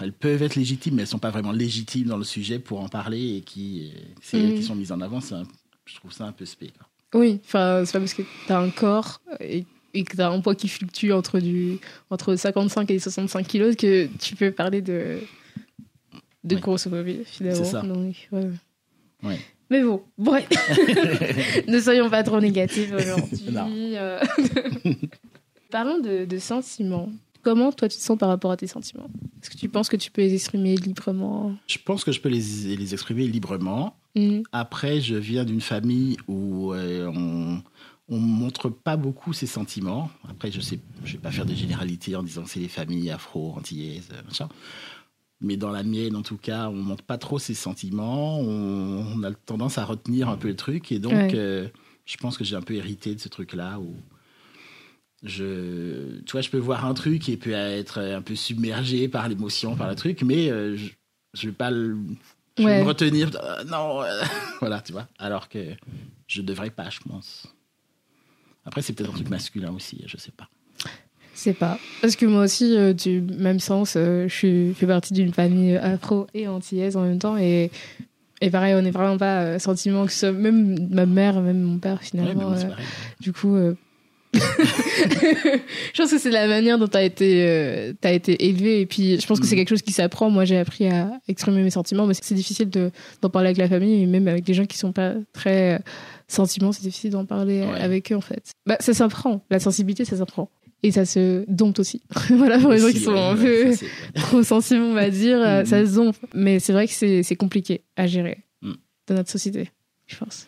[0.00, 2.88] Elles peuvent être légitimes, mais elles sont pas vraiment légitimes dans le sujet pour en
[2.88, 3.98] parler et qui, euh,
[4.32, 4.56] elles Mm.
[4.56, 5.20] qui sont mises en avant.
[5.32, 5.44] Un-
[5.86, 6.72] je trouve ça un peu spé.
[6.76, 6.88] quoi.
[7.14, 10.54] Oui, enfin, c'est pas parce que t'as un corps et, et que t'as un poids
[10.54, 11.78] qui fluctue entre, du,
[12.10, 15.18] entre 55 et 65 kilos que tu peux parler de,
[16.42, 16.60] de Oui.
[16.60, 17.64] grossophobie, finalement.
[17.64, 17.82] C'est ça.
[17.82, 18.50] Donc, ouais.
[19.22, 19.38] Ouais.
[19.70, 20.46] Mais bon, bref.
[21.68, 23.96] ne soyons pas trop négatifs aujourd'hui.
[23.96, 24.20] Euh.
[25.70, 27.10] Parlons de, de sentiments.
[27.42, 29.08] Comment toi tu te sens par rapport à tes sentiments?
[29.42, 31.54] Est-ce que tu penses que tu peux les exprimer librement?
[31.66, 33.94] Je pense que je peux les, les exprimer librement.
[34.14, 34.42] Mhm.
[34.52, 37.62] Après, je viens d'une famille où euh, on
[38.08, 40.10] on montre pas beaucoup ses sentiments.
[40.28, 43.10] Après, je sais, je vais pas faire des généralités en disant que c'est les familles
[43.10, 44.48] afro, antillaises, machin.
[45.40, 48.38] Mais dans la mienne, en tout cas, on montre pas trop ses sentiments.
[48.40, 51.30] On, on a tendance à retenir un peu le truc, et donc, Ouais.
[51.34, 51.68] euh,
[52.04, 53.96] je pense que j'ai un peu hérité de ce truc-là où
[55.22, 59.28] je, tu vois, je peux voir un truc et peut être un peu submergé par
[59.28, 60.90] l'émotion, par le truc, mais euh, je,
[61.32, 61.96] je vais pas le,
[62.58, 62.80] je vais Ouais.
[62.82, 63.30] me retenir.
[63.42, 64.22] euh, non, euh,
[64.60, 65.06] voilà, tu vois.
[65.18, 65.74] Alors que
[66.26, 67.46] je devrais pas, je pense.
[68.64, 70.48] Après, c'est peut-être un truc masculin aussi, je sais pas.
[71.34, 71.78] Je sais pas.
[72.00, 75.76] Parce que moi aussi, euh, du même sens, euh, je suis- fais partie d'une famille
[75.76, 77.36] afro et antillaise en même temps.
[77.36, 77.70] Et,
[78.40, 81.78] et pareil, on n'est vraiment pas sentiment que ce soit, même ma mère, même mon
[81.78, 82.48] père Ouais, finalement.
[82.50, 82.86] moi, c'est pareil.
[83.20, 83.56] du coup,
[84.34, 88.80] je pense que c'est la manière dont tu as été, euh, été élevé.
[88.80, 89.60] Et puis, je pense que c'est Mhm.
[89.60, 90.30] quelque chose qui s'apprend.
[90.30, 92.90] Moi, j'ai appris à exprimer mes sentiments, mais c'est difficile de-
[93.22, 95.78] d'en parler avec la famille et même avec des gens qui sont pas très euh,
[96.28, 96.72] sentiments.
[96.72, 97.80] C'est difficile d'en parler euh, Ouais.
[97.80, 98.50] avec eux, en fait.
[98.66, 99.42] Bah, ça s'apprend.
[99.50, 100.50] La sensibilité, ça s'apprend.
[100.82, 102.02] Et ça se dompte aussi.
[102.30, 103.72] voilà, pour les gens qui sont un peu
[104.16, 105.66] trop sensibles, on va dire, euh, Mhm.
[105.66, 106.20] ça se dompte.
[106.34, 108.74] Mais c'est vrai que c'est compliqué à gérer Mhm.
[109.08, 109.70] dans notre société,
[110.06, 110.46] je pense.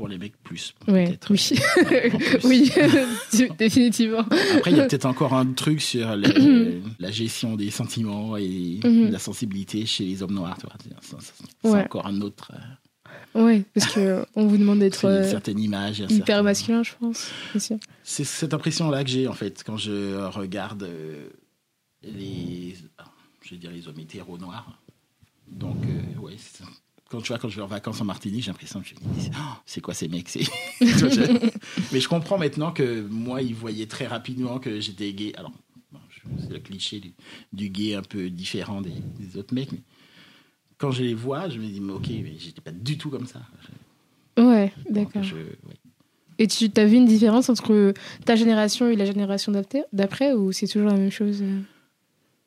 [0.00, 0.74] Pour les mecs, plus.
[0.88, 1.30] Ouais, peut-être.
[1.30, 1.60] oui.
[2.40, 2.46] Plus.
[2.48, 4.20] oui, définitivement.
[4.56, 8.80] Après, il y a peut-être encore un truc sur le- la gestion des sentiments et
[8.82, 9.10] Mhm.
[9.10, 10.56] la sensibilité chez les hommes noirs.
[11.02, 11.82] C'est- Ouais.
[11.84, 12.50] encore un autre.
[12.54, 17.30] euh, Ouais, parce que on vous demande d'être euh, hyper certain- masculin, je pense.
[18.02, 21.28] C'est cette impression-là que j'ai, en fait, quand je regarde euh,
[22.02, 22.74] les,
[23.42, 24.80] je vais dire les hommes hétéros noirs.
[25.46, 26.36] Donc, euh, ouais,
[27.10, 29.14] quand tu vois, quand je vais en vacances en Martinique, j'ai l'impression que je me
[29.14, 30.28] dis, Oh, c'est quoi ces mecs
[31.92, 35.32] Mais je comprends maintenant que moi, ils voyaient très rapidement que j'étais gay.
[35.36, 35.52] Alors,
[36.38, 37.12] c'est le cliché du,
[37.52, 39.72] du gay un peu différent des, des autres mecs.
[39.72, 39.80] Mais
[40.78, 43.26] quand je les vois, je me dis, mais ok, mais j'étais pas du tout comme
[43.26, 43.40] ça.
[44.38, 45.22] Ouais, d'accord.
[45.22, 45.76] ouais.
[46.38, 47.92] Et tu as vu une différence entre
[48.24, 51.42] ta génération et la génération d'après- d'après ou c'est toujours la même chose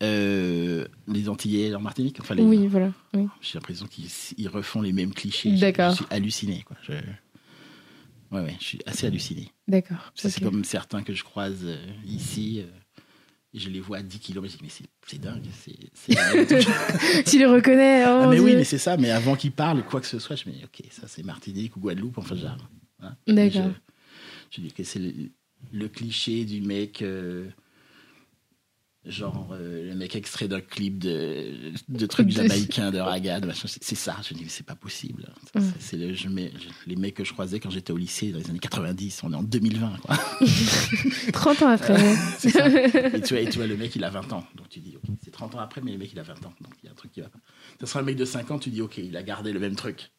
[0.04, 2.92] euh les Antillais en Martinique, enfin les, Oui, voilà.
[3.14, 3.28] Oui.
[3.42, 5.52] J'ai l'impression qu'ils ils refont les mêmes clichés.
[5.58, 5.92] D'accord.
[5.92, 6.64] Je suis halluciné.
[6.66, 6.78] Quoi.
[6.84, 6.94] Je...
[8.32, 9.50] Ouais, ouais, je suis assez halluciné.
[9.68, 10.12] D'accord.
[10.16, 12.62] C'est comme certains que je croise euh, ici.
[12.62, 12.66] euh,
[13.54, 14.52] je les vois à 10 km.
[14.52, 15.44] Je dis, mais c'est- dingue.
[15.94, 17.24] C'est...
[17.26, 18.98] tu les reconnais oh ah, mais oui, mais c'est ça.
[18.98, 21.78] Mais avant qu'ils parlent, quoi que ce soit, je me dis, ok, ça c'est Martinique
[21.78, 22.18] ou Guadeloupe.
[22.18, 22.58] Enfin, genre.
[23.02, 23.16] hein.
[23.28, 23.70] D'accord.
[24.50, 25.14] Je, je dis que c'est le,
[25.72, 27.04] le cliché du mec.
[27.04, 27.48] euh,
[29.06, 33.68] Genre, euh, le mec extrait d'un clip de, de trucs De- jamaïcains, de machin.
[33.82, 34.16] C'est ça.
[34.28, 35.28] Je dis, mais c'est pas possible.
[35.56, 35.62] Ouais.
[35.80, 38.40] c'est- le, je mets- je- les mecs que je croisais quand j'étais au lycée dans
[38.40, 39.22] les années 90.
[39.24, 40.18] On est en 2020, quoi.
[41.34, 41.96] 30 ans après.
[42.46, 44.46] Et tu, vois, et tu vois, le mec, il a 20 ans.
[44.56, 46.54] Donc tu dis, ok, c'est 30 ans après, mais le mec, il a 20 ans.
[46.62, 47.40] Donc il y a un truc qui va pas.
[47.82, 49.76] Ça sera un mec de 5 ans, tu dis, ok, il a gardé le même
[49.76, 50.12] truc.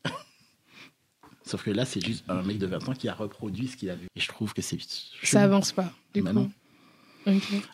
[1.46, 3.90] Sauf que là, c'est juste un mec de 20 ans qui a reproduit ce qu'il
[3.90, 4.06] a vu.
[4.16, 4.78] Et je trouve que c'est.
[5.22, 6.50] Ça avance pas, du Bah coup.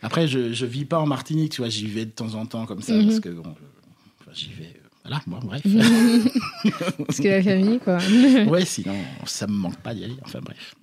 [0.02, 2.66] Après, je, je vis pas en Martinique, tu vois, j'y vais de temps en temps
[2.66, 3.06] comme ça, Mhm.
[3.06, 3.42] parce que bon,
[4.20, 4.64] enfin, j'y vais.
[4.76, 5.62] euh, Voilà, bon, bref.
[7.06, 7.98] Parce que la famille, quoi.
[8.48, 8.94] ouais, sinon,
[9.24, 10.16] ça me manque pas d'y aller.
[10.24, 10.74] Enfin, bref.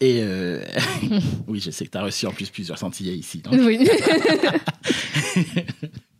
[0.00, 0.62] Et euh,
[1.46, 3.38] oui, je sais que tu as reçu en plus plusieurs Antillais ici.
[3.42, 3.52] donc.
[3.54, 3.86] oui.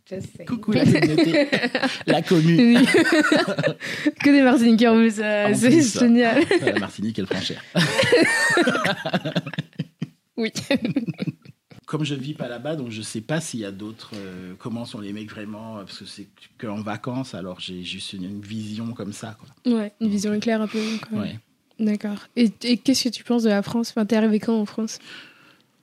[0.09, 0.45] Je sais.
[0.45, 1.47] Coucou la communauté,
[2.05, 2.77] la commune.
[2.77, 2.85] Oui.
[4.21, 6.43] que des Martiniquais en plus, euh, c'est génial.
[6.61, 7.63] La Martinique, elle prend cher.
[10.37, 10.51] Oui.
[11.91, 14.11] Comme je vis pas là-bas, donc je sais pas s'il y a d'autres.
[14.15, 16.27] euh, comment sont les mecs vraiment Parce que c'est
[16.57, 19.37] qu'en vacances, alors j'ai juste une, une vision comme ça.
[19.39, 19.73] Quoi.
[19.77, 20.79] Ouais, une vision éclair un peu.
[21.09, 21.21] quand même.
[21.21, 21.39] Ouais.
[21.79, 22.17] D'accord.
[22.35, 23.89] Et, et qu'est-ce que tu penses de la France?
[23.89, 24.99] Enfin, t'es arrivé quand en France?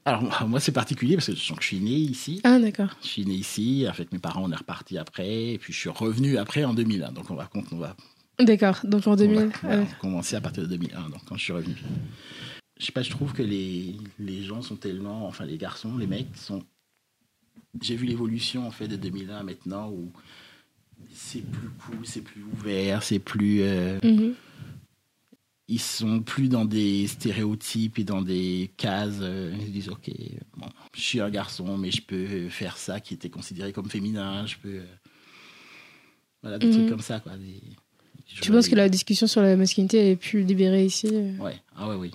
[0.04, 2.40] Alors moi, c'est particulier parce que donc, je suis né ici.
[2.44, 2.96] Ah, d'accord.
[3.02, 3.84] Je suis né ici.
[3.88, 6.72] En fait, mes parents on est repartis après, et puis je suis revenu après en
[6.72, 7.12] 2001.
[7.12, 7.94] Donc on va compte, on va
[8.40, 8.78] D'accord.
[8.84, 9.36] Donc en On 2000.
[9.38, 9.86] va- ah on va ouais.
[10.00, 11.74] commencer à partir de 2001, donc quand je suis revenu.
[12.78, 16.06] Je sais pas, je trouve que les, les gens sont tellement, enfin les garçons, les
[16.06, 16.62] mecs sont.
[17.82, 20.10] J'ai vu l'évolution en fait de 2001 à maintenant où
[21.12, 23.62] c'est plus cool, c'est plus ouvert, c'est plus.
[23.62, 24.34] euh, Mhm.
[25.70, 29.18] ils sont plus dans des stéréotypes et dans des cases.
[29.20, 30.10] euh, ils se disent ok,
[30.56, 34.46] bon, je suis un garçon, mais je peux faire ça qui était considéré comme féminin.
[34.46, 34.68] Je peux.
[34.78, 34.86] euh,
[36.42, 36.72] voilà des Mhm.
[36.72, 37.36] trucs comme ça quoi.
[37.36, 37.60] des-
[38.40, 41.88] Tu penses que la discussion sur la masculinité est plus libérée ici euh Ouais, ah
[41.88, 42.12] ouais, oui.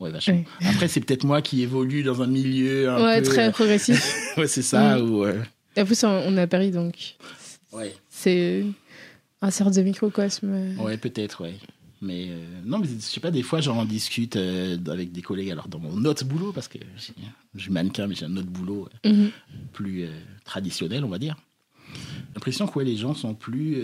[0.00, 0.34] Ouais, vachement.
[0.34, 0.66] Ouais.
[0.66, 3.28] Après, c'est peut-être moi qui évolue dans un milieu un Ouais, peu...
[3.28, 4.02] très progressif.
[4.38, 5.10] ouais, c'est ça, Mm.
[5.10, 5.24] ou...
[5.24, 5.42] euh,
[5.76, 6.94] Et en plus, on on est à Paris, donc
[7.72, 8.64] Ouais, c'est
[9.42, 10.50] un sorte de microcosme.
[10.52, 10.74] euh.
[10.82, 11.54] ouais peut-être, ouais.
[12.02, 15.50] Mais euh, non, mais je sais pas, des fois, j'en discute euh, avec des collègues,
[15.50, 17.12] alors dans mon autre boulot, parce que j'ai-
[17.54, 19.30] je suis mannequin, mais j'ai un autre boulot euh, Mhm.
[19.74, 20.08] plus euh,
[20.46, 21.36] traditionnel, on va dire.
[21.92, 23.82] J'ai l'impression que ouais, les gens sont plus...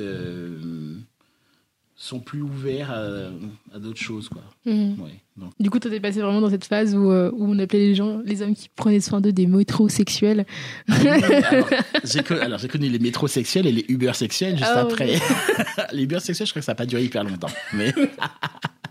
[1.99, 3.31] sont plus ouverts à,
[3.75, 4.43] à d'autres choses, quoi.
[4.67, 5.01] Mhm.
[5.01, 5.53] Ouais, donc...
[5.59, 7.95] Du coup, toi, t'es passé vraiment dans cette phase où, euh, où on appelait les
[7.95, 10.45] gens, les hommes qui prenaient soin d'eux, des métrosexuels.
[10.89, 15.19] Alors, j'ai connu les métrosexuels et les ubersexuels juste Ah, après.
[15.93, 17.49] les ubersexuels, je crois que ça n'a pas duré hyper longtemps.
[17.73, 17.95] Mais,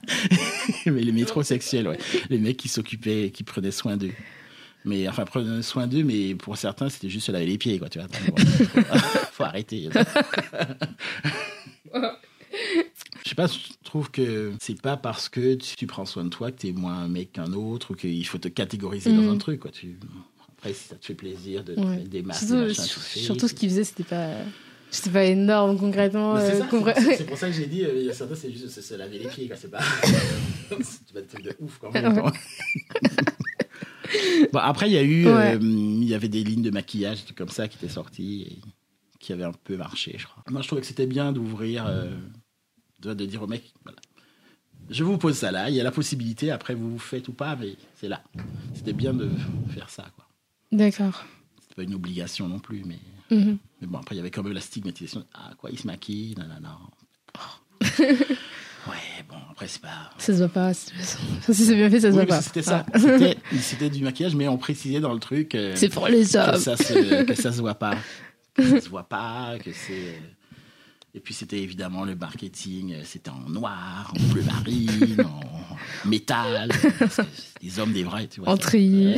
[0.88, 2.00] mais les métrosexuels, ouais.
[2.32, 4.14] Les mecs qui s'occupaient, qui prenaient soin d'eux.
[4.84, 7.90] Mais enfin, prenaient soin d'eux, mais pour certains, c'était juste se laver les pieds, quoi,
[7.90, 8.08] tu vois.
[9.32, 9.90] Faut arrêter.
[13.38, 16.30] Je sais pas, je trouve que c'est pas parce que tu, tu prends soin de
[16.30, 19.38] toi que t'es moins un mec qu'un autre ou qu'il faut te catégoriser dans un
[19.38, 19.72] truc, quoi.
[19.72, 20.00] Tu...
[20.58, 21.98] Après, si ça te fait plaisir de te Ouais.
[21.98, 23.20] mettre des masques, Surtout, tu fais.
[23.20, 24.36] surtout ce qu'ils faisaient, c'était pas,
[24.90, 26.38] c'était pas énorme concrètement.
[26.40, 28.82] C'est euh, pour ça que j'ai dit, euh, il y a certains, c'est juste se,
[28.82, 29.50] se laver les pieds.
[29.56, 29.82] C'est pas.
[30.82, 32.22] c'est pas des trucs de ouf, quand même.
[34.54, 35.26] Bon, après, il y a eu.
[35.26, 35.56] Ouais.
[35.56, 38.44] euh, il y avait des lignes de maquillage, des trucs comme ça, qui étaient sorties
[38.44, 38.62] et
[39.20, 40.44] qui avaient un peu marché, je crois.
[40.50, 41.86] Moi, je trouvais que c'était bien d'ouvrir,
[43.06, 43.98] de, de dire au mec, voilà.
[44.90, 47.56] Je vous pose ça là, il y a la possibilité, après vous faites ou pas,
[47.56, 48.22] mais c'est là.
[48.76, 49.30] C'était bien de
[49.74, 50.26] faire ça, quoi.
[50.72, 51.26] D'accord.
[51.62, 53.00] C'était pas une obligation non plus, mais.
[53.36, 53.58] Mhm.
[53.82, 55.26] Mais bon, après, il y avait quand même la stigmatisation.
[55.34, 57.90] Ah, quoi, il se maquille, non, non, non.
[58.88, 58.94] ouais,
[59.28, 60.12] bon, après, c'est pas.
[60.18, 60.74] Ça se voit pas.
[60.74, 60.92] c'est-
[61.52, 62.42] Si c'est bien fait, ça se Oui, voit pas.
[62.42, 62.86] c'était ça.
[62.94, 63.00] Ah.
[63.60, 66.60] C'était, du maquillage, mais on précisait dans le truc euh, C'est pour les que, hommes.
[66.60, 67.96] ça se, que ça se voit pas.
[68.56, 70.18] Que ça se voit pas, que c'est.
[71.16, 72.94] Euh, Et puis, c'était évidemment le marketing.
[72.94, 76.72] euh, C'était en noir, en bleu marine, en métal.
[77.10, 77.24] c'est
[77.62, 78.50] des hommes, des vrais, tu vois.
[78.50, 79.16] En treillis.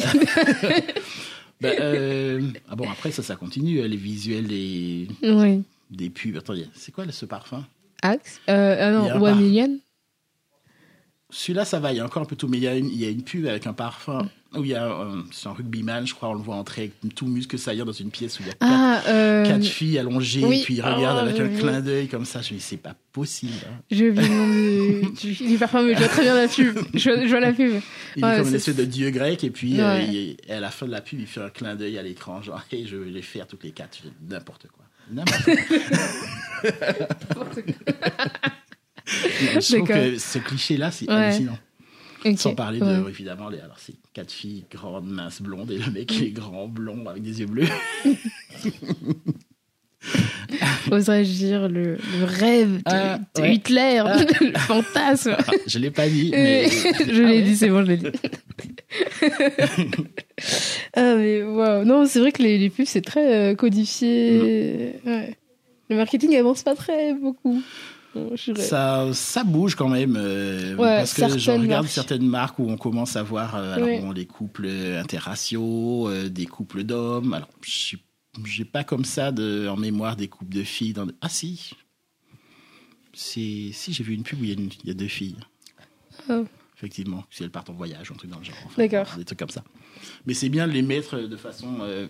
[1.60, 3.80] Ben, euh, ah bon, après, ça, ça continue.
[3.80, 5.64] euh, Les visuels des, oui.
[5.90, 6.38] des pubs.
[6.38, 7.66] Attends, c'est quoi ce parfum?
[8.04, 8.40] Axe?
[8.48, 9.80] Euh, ah non, One par- Million?
[11.30, 12.88] Celui-là, ça va, il y a encore un peu tout, mais il y a une,
[12.88, 15.52] il y a une pub avec un parfum où il y a un, c'est un
[15.52, 18.44] rugbyman, je crois, on le voit entrer avec tout muscle saillant dans une pièce où
[18.44, 20.62] il y a quatre, Ah, euh, quatre filles allongées, oui.
[20.64, 21.60] puis il regarde Oh, avec un vis.
[21.60, 22.42] clin d'œil comme ça.
[22.42, 23.52] Je me dis, c'est pas possible.
[23.70, 23.76] hein.
[23.92, 25.10] je vis nom
[25.50, 26.78] du, parfum, mais je vois très bien la pub.
[26.94, 27.74] Je vois, je vois la pub.
[28.16, 30.54] Il Ouais, est comme une c'est- espèce de dieu grec, et puis euh, il- et
[30.54, 32.88] à la fin de la pub, il fait un clin d'œil à l'écran, genre, hey,
[32.88, 33.98] je vais les faire toutes les quatre,
[34.30, 34.86] n'importe quoi.
[35.12, 35.56] N'importe quoi.
[39.08, 41.16] Je trouve que ce cliché-là, c'est Ouais.
[41.16, 41.58] hallucinant.
[42.36, 42.98] Sans parler ouais.
[42.98, 46.32] de, évidemment, les, alors c'est quatre filles grandes, minces, blondes, et le mec il est
[46.32, 47.68] grand, blond, avec des yeux bleus.
[50.92, 53.56] Oserais-je dire le, le rêve de, Ah, de ouais.
[53.56, 54.18] Hitler, Ah.
[54.42, 55.36] le fantasme.
[55.68, 56.70] Je l'ai pas dit, mais...
[56.70, 58.08] je l'ai dit, c'est bon, je l'ai dit.
[60.96, 61.84] ah, mais waouh.
[61.86, 64.94] Non, c'est vrai que les, les pubs, c'est très euh, codifié.
[65.06, 65.36] Ouais.
[65.90, 67.62] Le marketing avance pas très beaucoup.
[68.36, 68.62] Dirais.
[68.62, 70.16] Ça, ça bouge quand même.
[70.18, 71.88] euh, Ouais, parce que je regarde marques.
[71.94, 74.00] certaines marques où on commence à voir euh, alors, Ouais.
[74.02, 77.34] bon, les couples interraciaux, euh, des couples d'hommes.
[77.34, 77.50] Alors,
[78.46, 80.94] j'ai pas comme ça de, en mémoire des couples de filles.
[80.94, 81.08] Dans...
[81.22, 81.72] Ah si
[83.14, 85.38] Si, j'ai vu une pub où il y, a une- il y a deux filles.
[86.30, 86.46] Oh.
[86.78, 88.56] Effectivement, si elles partent en voyage, un truc dans le genre.
[88.66, 89.16] enfin, D'accord.
[89.18, 89.64] Des trucs comme ça.
[90.28, 92.08] Mais c'est bien de les mettre de façon euh,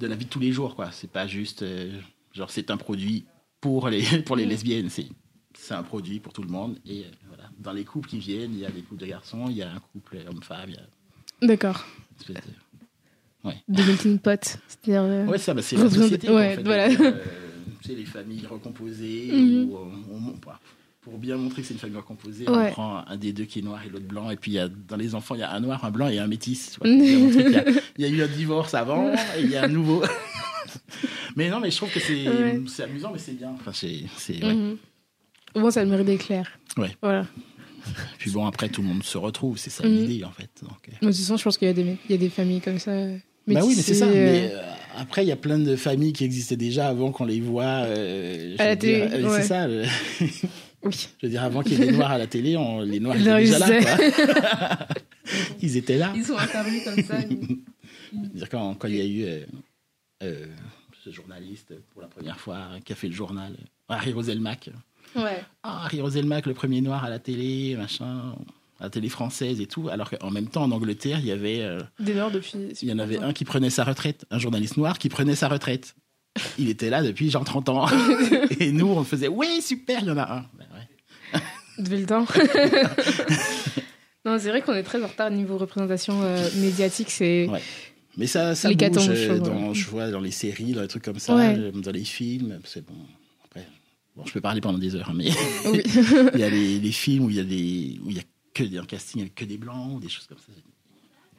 [0.00, 0.90] de la vie de tous les jours, quoi.
[0.90, 2.00] C'est pas juste, euh,
[2.34, 3.24] genre, c'est un produit
[3.62, 4.90] pour les, pour les lesbiennes.
[4.90, 5.06] C'est,
[5.58, 6.76] c'est un produit pour tout le monde.
[6.84, 7.44] Et euh, voilà.
[7.58, 9.70] Dans les couples qui viennent, il y a des couples de garçons, il y a
[9.72, 11.82] un couple homme-femme, il a D'accord.
[12.28, 12.34] de-
[13.68, 14.58] De melting pot.
[14.68, 15.02] C'est-à-dire.
[15.02, 16.28] euh, Ouais, ça, bah, c'est la société.
[16.28, 16.88] ouais, en fait, voilà.
[16.90, 17.12] euh,
[17.84, 19.70] sais, les familles recomposées, Mhm.
[19.70, 20.60] où on, on- bah,
[21.00, 22.68] pour bien montrer que c'est une famille composée, Ouais.
[22.68, 24.30] on prend un des deux qui est noir et l'autre blanc.
[24.30, 26.06] Et puis il y a, dans les enfants, il y a un noir, un blanc
[26.08, 26.78] et un métis.
[26.82, 27.02] qu'il y
[27.98, 30.02] Il y, a eu un divorce avant et il y a un nouveau.
[31.36, 32.60] mais non, mais je trouve que c'est Ouais.
[32.68, 33.52] c'est amusant, mais c'est bien.
[33.54, 34.54] Enfin, c'est, c'est, ouais.
[34.54, 34.76] Mhm.
[35.54, 36.50] Au moins, ça le mérite d'être clair.
[36.76, 36.90] Ouais.
[37.02, 37.26] Voilà.
[38.18, 39.58] Puis bon, après, tout le monde se retrouve.
[39.58, 39.94] C'est ça Mhm.
[40.06, 40.50] l'idée, en fait.
[40.62, 40.92] Donc, euh.
[41.02, 42.60] Mais de toute façon, je pense qu'il y, a des- il y a des familles
[42.60, 42.92] comme ça.
[43.46, 44.06] Bah oui, mais c'est ça.
[44.06, 44.62] Mais euh, euh,
[44.96, 47.64] après, il y a plein de familles qui existaient déjà avant qu'on les voit.
[47.86, 49.42] euh, À la télé, euh, ouais.
[49.42, 49.66] C'est ça.
[49.66, 49.84] le-
[50.84, 51.08] Oui.
[51.20, 53.16] Je veux dire, avant qu'il y ait des noirs à la télé, on- les noirs
[53.16, 53.82] Ils étaient déjà là.
[53.82, 54.86] quoi.
[55.60, 56.12] Ils étaient là.
[56.16, 57.20] Ils sont apparus comme ça.
[57.20, 59.42] Je veux dire, quand, quand il y a eu
[60.22, 60.46] euh,
[61.04, 63.64] ce journaliste pour la première fois qui a fait le journal, euh,
[63.94, 64.70] Harry Roselmack.
[65.16, 65.42] ouais.
[65.62, 68.34] Ah, Harry Roselmack, le premier noir à la télé, machin,
[68.80, 69.88] à la télé française et tout.
[69.88, 72.52] Alors qu'en même temps, en Angleterre, il y avait, euh, Dès lors, depuis.
[72.82, 75.48] il y en avait un qui prenait sa retraite, un journaliste noir qui prenait sa
[75.48, 75.94] retraite.
[76.58, 77.86] Il était là depuis genre 30 ans.
[78.60, 80.46] et nous, on faisait, oui, super, il y en a un.
[80.58, 81.40] Ben ouais.
[81.78, 82.26] Depuis le temps.
[84.24, 87.10] non, c'est vrai qu'on est très en retard niveau représentation euh, médiatique.
[87.10, 87.60] C'est Ouais.
[88.16, 89.74] Mais ça, ça bouge, euh, dans, ouais.
[89.74, 91.56] je vois dans les séries, dans les trucs comme ça, Ouais.
[91.58, 92.94] euh, dans les films, c'est bon.
[93.44, 93.66] Après,
[94.16, 95.30] bon, je peux parler pendant des heures, hein, mais
[95.66, 95.80] Oui.
[96.34, 98.24] il y a les, les films où il y a des, où il y a
[98.54, 100.52] que des un casting avec que des blancs ou des choses comme ça.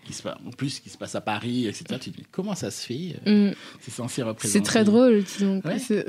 [0.05, 1.85] Qui se, passe- en plus, qui se passe à Paris, etc.
[1.91, 3.51] Tu te dis, mais comment ça se fait Mm.
[3.79, 4.57] C'est censé représenter.
[4.59, 5.61] C'est très drôle, disons.
[5.63, 5.79] Ouais.
[5.79, 6.05] C'est-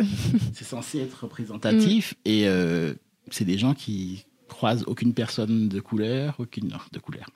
[0.65, 2.95] censé être représentatif et euh,
[3.31, 7.29] c'est des gens qui croisent aucune personne de couleur, aucune non, de couleur,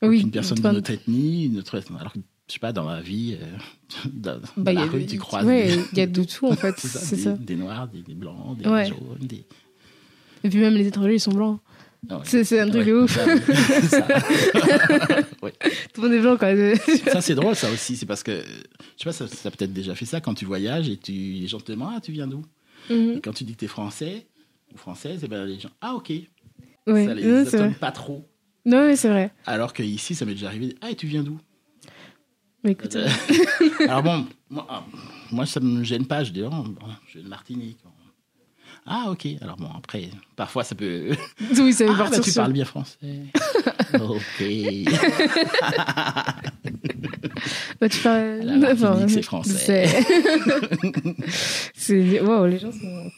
[0.00, 0.18] Oui.
[0.18, 2.14] aucune personne de notre ethnie, une autre alors
[2.52, 3.46] je sais pas dans la vie, euh,
[4.12, 6.74] dans, bah, la rue, des- tu croises Ouais, il y a de tout en fait.
[6.78, 7.30] c'est ça, des, ça.
[7.32, 8.86] des noirs, des, des blancs, des Ouais.
[8.88, 9.44] jaunes, des
[10.44, 11.60] Et puis même les étrangers, ils sont blancs.
[12.10, 12.24] Ah ouais.
[12.44, 13.18] C'est un truc Ouais, de ouf.
[13.26, 13.54] oui.
[13.88, 14.06] Ça.
[15.42, 15.52] Ouais.
[15.94, 16.76] Tout le monde est blanc quand même.
[17.06, 17.96] Ça, c'est drôle, ça aussi.
[17.96, 20.88] C'est parce que, je sais pas, ça, ça peut-être déjà fait ça quand tu voyages
[20.88, 22.44] et tu, les gens te demandent, ah, tu viens d'où?
[22.90, 23.14] Mhm.
[23.16, 24.26] Et quand tu dis que tu es français
[24.74, 26.12] ou française, et ben, les gens, ah, ok.
[26.88, 27.06] Ouais.
[27.06, 28.26] Ça les étonne pas trop.
[28.66, 29.30] Non, mais c'est vrai.
[29.46, 31.38] Alors que ici, ça m'est déjà arrivé, ah, et tu viens d'où?
[32.64, 33.08] Mais écoute, Euh,
[33.88, 34.84] Alors bon, moi, ah,
[35.30, 36.22] moi, ça me gêne pas.
[36.24, 36.74] Je dis, oh, bon,
[37.08, 37.78] je viens de Martinique.
[38.86, 39.26] Ah, ok.
[39.40, 41.10] Alors bon, après, parfois, ça peut.
[41.58, 42.96] oui, ça veut Ah, bah, tu sur- parles bien français.
[43.94, 44.44] ok.
[47.80, 48.40] Bah, tu parles.
[48.42, 49.86] La Martinique, Enfin, c'est français.
[49.86, 50.92] c'est-
[51.74, 52.20] C'est.
[52.20, 53.10] Waouh, les gens sont.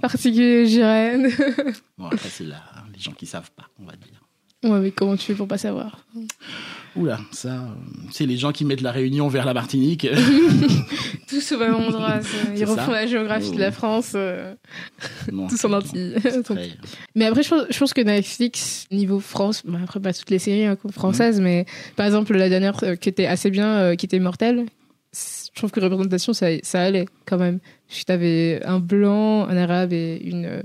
[0.00, 1.28] Particulier, Jirène.
[1.98, 2.62] Bon, après, c'est là,
[2.94, 4.20] les gens qui savent pas, on va dire.
[4.64, 6.06] Ouais, mais comment tu fais pour pas savoir?
[6.96, 7.58] Oula, ça, euh,
[8.12, 10.06] c'est les gens qui mettent la Réunion vers la Martinique.
[11.28, 12.20] Tous au même endroit.
[12.56, 13.58] Ils refont la géographie de Oh.
[13.58, 14.12] la France.
[14.14, 14.54] euh,
[15.32, 16.14] Non, Tous en Antilles.
[16.44, 16.70] très-
[17.16, 20.38] Mais après, je pense, je pense que Netflix, niveau France, bah, après pas toutes les
[20.38, 21.66] séries hein, françaises, mais
[21.96, 24.66] par exemple la dernière euh, qui était assez bien, euh, qui était Mortelle,
[25.12, 27.58] je trouve que représentation, ça, ça allait quand même.
[27.88, 30.62] Parce que t'avais un blanc, un arabe et une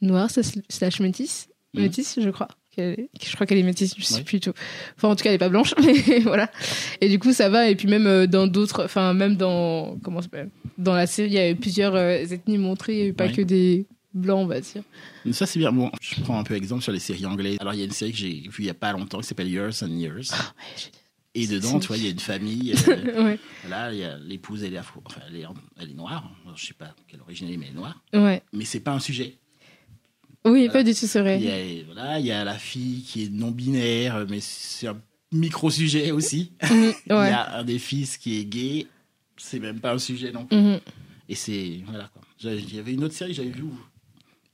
[0.00, 0.30] noire
[0.68, 1.82] slash métisse, Mhm.
[1.82, 2.48] métisse, je crois.
[2.76, 4.22] Je crois qu'elle est métisse, je sais Ouais.
[4.22, 4.54] plus du tout.
[4.96, 6.50] Enfin, en tout cas, elle est pas blanche, mais voilà.
[7.00, 7.68] Et du coup, ça va.
[7.68, 11.28] Et puis même euh, dans d'autres, enfin même dans comment ça s'appelle Dans la série,
[11.30, 13.32] il y avait plusieurs euh, ethnies montrées, il y avait pas Ouais.
[13.32, 14.82] que des blancs, on va dire.
[15.32, 15.72] Ça, c'est bien.
[15.72, 17.56] Bon, je prends un peu exemple sur les séries anglaises.
[17.60, 19.26] Alors, il y a une série que j'ai vue il y a pas longtemps qui
[19.26, 20.32] s'appelle Years and Years.
[21.34, 22.74] Et dedans, tu vois, il y a une famille.
[22.88, 23.36] euh.
[23.70, 25.00] Là, il y a l'épouse, elle est afro.
[25.06, 25.44] Enfin, elle est,
[25.80, 26.30] elle est noire.
[26.54, 27.78] Je sais pas quelle origine elle est, mais elle est
[28.20, 28.42] noire.
[28.52, 29.38] Mais c'est pas un sujet.
[30.44, 31.38] Oui, pas du tout, c'est vrai.
[31.40, 34.88] Il y a, voilà, il y a la fille qui est non binaire, mais c'est
[34.88, 35.00] un
[35.32, 36.52] micro sujet aussi.
[36.70, 38.86] Mhm, Il y a un des fils qui est gay.
[39.36, 40.56] C'est même pas un sujet non plus.
[40.56, 40.80] Mhm.
[41.28, 42.22] Et c'est voilà quoi.
[42.44, 43.78] Il y avait une autre série que j'avais vue où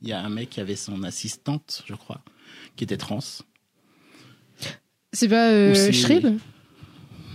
[0.02, 2.20] il y a un mec qui avait son assistante, je crois,
[2.76, 3.18] qui était trans.
[5.12, 6.38] C'est pas euh, Shrill?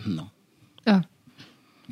[0.05, 0.27] Non.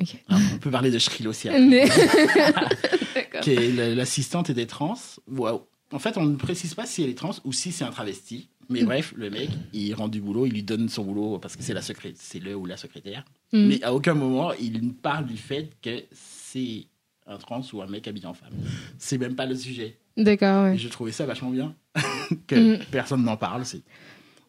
[0.00, 0.16] Ok.
[0.28, 1.48] Ah, on peut parler de Shrill aussi.
[1.48, 1.60] après.
[1.66, 1.88] Mais-.
[3.42, 4.96] Qui est- L'assistante était trans.
[5.28, 5.66] Wow.
[5.92, 8.48] En fait, on ne précise pas si elle est trans ou si c'est un travesti.
[8.68, 8.86] Mais Mm.
[8.86, 11.74] bref, le mec, il rend du boulot, il lui donne son boulot parce que c'est
[11.74, 13.24] la secré- c'est le ou la secrétaire.
[13.52, 13.66] Mm.
[13.66, 16.86] Mais à aucun moment, il ne parle du fait que c'est
[17.26, 18.52] un trans ou un mec habillé en femme.
[18.98, 19.96] C'est même pas le sujet.
[20.16, 20.78] D'accord, Et ouais.
[20.78, 21.74] je trouvais ça vachement bien
[22.46, 22.78] que Mm.
[22.90, 23.64] personne n'en parle.
[23.66, 23.82] C'est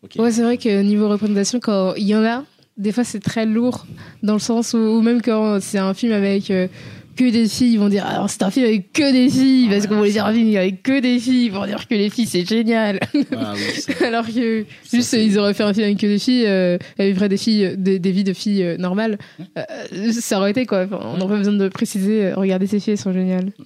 [0.04, 0.16] ok.
[0.20, 2.46] Ouais, c'est vrai que niveau représentation, quand il y en a,
[2.78, 3.86] des fois c'est très lourd,
[4.22, 6.68] dans le sens où, même quand c'est un film avec euh,
[7.16, 9.74] que des filles, ils vont dire alors c'est un film avec que des filles, Ah
[9.74, 12.28] parce qu'on va dire un film avec que des filles, vont dire que les filles
[12.28, 13.00] c'est génial.
[13.36, 16.78] Ah oui, alors que juste ils auraient fait un film avec que des filles, euh,
[16.98, 19.18] avec vrai des filles, des, des vies de filles euh, normales,
[19.58, 20.84] euh, ça aurait été quoi.
[20.86, 23.52] Enfin, on n'aurait pas besoin de préciser, euh, regardez ces filles, elles sont géniales.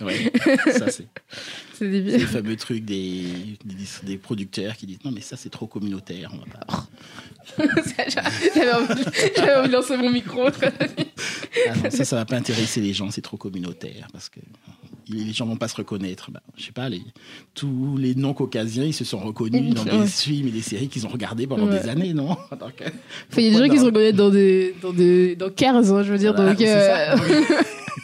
[0.00, 0.32] ouais,
[0.72, 1.06] ça c'est
[1.78, 3.22] C'est le fameux truc des,
[3.64, 6.32] des, des producteurs qui disent non mais ça c'est trop communautaire.
[6.34, 6.88] On va pas.
[8.54, 9.04] J'avais envie,
[9.68, 10.46] de lancer mon micro.
[10.46, 14.40] Ah non, ça ça va pas intéresser les gens, c'est trop communautaire parce que
[15.10, 16.30] les gens vont pas se reconnaître.
[16.30, 17.02] Ben, je sais pas, les,
[17.54, 21.10] tous les non-caucasiens, ils se sont reconnus dans des films et des séries qu'ils ont
[21.10, 22.36] regardés pendant des années, non
[23.36, 26.02] Il y a des gens qui se reconnaissent dans des, dans des, dans 15, hein,
[26.02, 26.34] je veux dire.
[26.34, 27.16] donc, euh,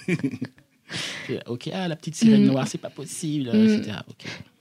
[1.46, 2.46] ok, ah, la petite sirène mm.
[2.46, 3.82] noire, c'est pas possible, mm.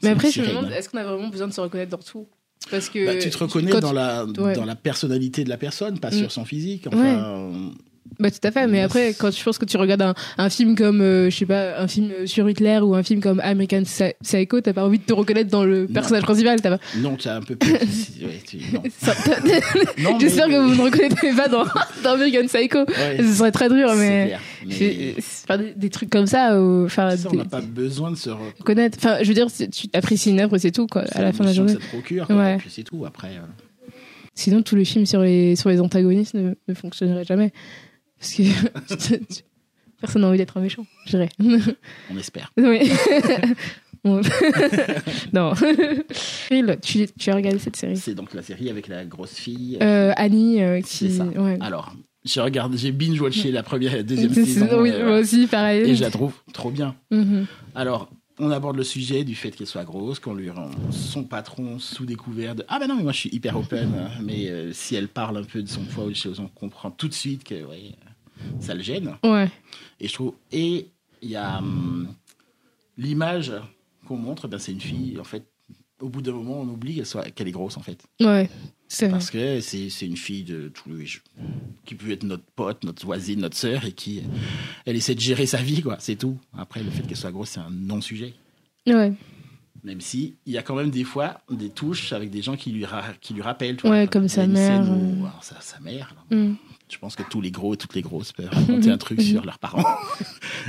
[0.02, 2.28] Mais après, je me demande, est-ce qu'on a vraiment besoin de se reconnaître dans tout?
[2.70, 6.10] Parce que bah, tu te reconnais dans la, dans la personnalité de la personne, pas
[6.10, 6.14] mm.
[6.14, 6.88] sur son physique.
[6.88, 7.72] Enfin,
[8.20, 10.76] bah tout à fait, mais après quand je pense que tu regardes un, un film
[10.76, 14.62] comme euh, je sais pas un film sur Hitler ou un film comme American Psycho,
[14.62, 17.38] t'as pas envie de te reconnaître dans le personnage principal, t'as pas Non, tu as
[17.38, 17.72] un peu plus.
[17.72, 18.58] ouais, tu...
[19.98, 20.20] non.
[20.20, 21.64] J'espère que vous ne reconnaîtrez pas dans,
[22.04, 22.86] dans American Psycho.
[23.18, 24.76] Ce serait très dur, mais, mais...
[24.76, 26.60] Des, des, trucs comme ça.
[26.62, 28.98] Ou, ça on n'a pas besoin de se reconnaître.
[29.00, 31.04] Enfin, je veux dire, tu apprécies une œuvre, c'est tout quoi.
[31.14, 31.74] À la fin de la journée.
[31.74, 32.58] Ça te procure, ouais.
[32.70, 33.06] c'est tout.
[33.06, 33.30] Après.
[33.30, 33.92] Euh.
[34.36, 37.52] Sinon, tous les films sur les sur les antagonistes ne, ne fonctionneraient jamais.
[38.24, 39.16] Parce que
[40.00, 41.30] personne n'a envie d'être un méchant, je dirais.
[42.12, 42.52] On espère.
[42.58, 42.90] Oui.
[45.34, 45.54] non.
[46.82, 49.78] tu, tu as regardé cette série C'est donc la série avec la grosse fille.
[49.82, 51.12] Euh, Annie euh, qui.
[51.12, 51.24] Ça.
[51.24, 51.58] Ouais.
[51.62, 51.96] Alors,
[52.26, 54.68] j'ai regardé, j'ai binge watché la première et la deuxième saison.
[54.82, 55.90] Oui, euh, moi aussi, pareil.
[55.90, 56.96] Et je la trouve trop bien.
[57.12, 57.46] Mm-hmm.
[57.76, 58.10] Alors,
[58.40, 62.06] on aborde le sujet du fait qu'elle soit grosse, qu'on lui rend son patron sous
[62.06, 64.10] découvert de ah ben non mais moi je suis hyper open, hein.
[64.24, 67.08] mais si elle parle un peu de son poids ou des choses, on comprend tout
[67.08, 67.94] de suite que ouais,
[68.60, 69.16] ça le gêne.
[69.24, 69.50] Ouais.
[70.00, 70.34] Et je trouve.
[70.52, 70.88] Et
[71.22, 72.14] il y a hum,
[72.98, 73.52] l'image
[74.08, 75.46] qu'on montre, ben, c'est une fille, en fait.
[76.02, 78.04] Au bout d'un moment, on oublie qu'elle, soit, qu'elle est grosse, en fait.
[78.20, 78.50] Ouais,
[78.90, 81.06] c'est Parce que c'est, c'est une fille de tous les
[81.86, 84.22] qui peut être notre pote, notre voisine, notre sœur, et qui
[84.86, 85.98] elle essaie de gérer sa vie, quoi.
[86.00, 86.38] C'est tout.
[86.58, 88.34] Après, le fait qu'elle soit grosse, c'est un non-sujet.
[88.86, 89.14] Ouais.
[89.84, 92.72] Même si il y a quand même des fois des touches avec des gens qui
[92.72, 92.86] lui,
[93.20, 93.78] qui lui rappellent.
[93.84, 94.86] ouais, comme sa mère.
[95.42, 96.16] sa, mère.
[96.90, 99.46] Je pense que tous les gros et toutes les grosses peuvent raconter un truc sur
[99.46, 99.84] leurs parents.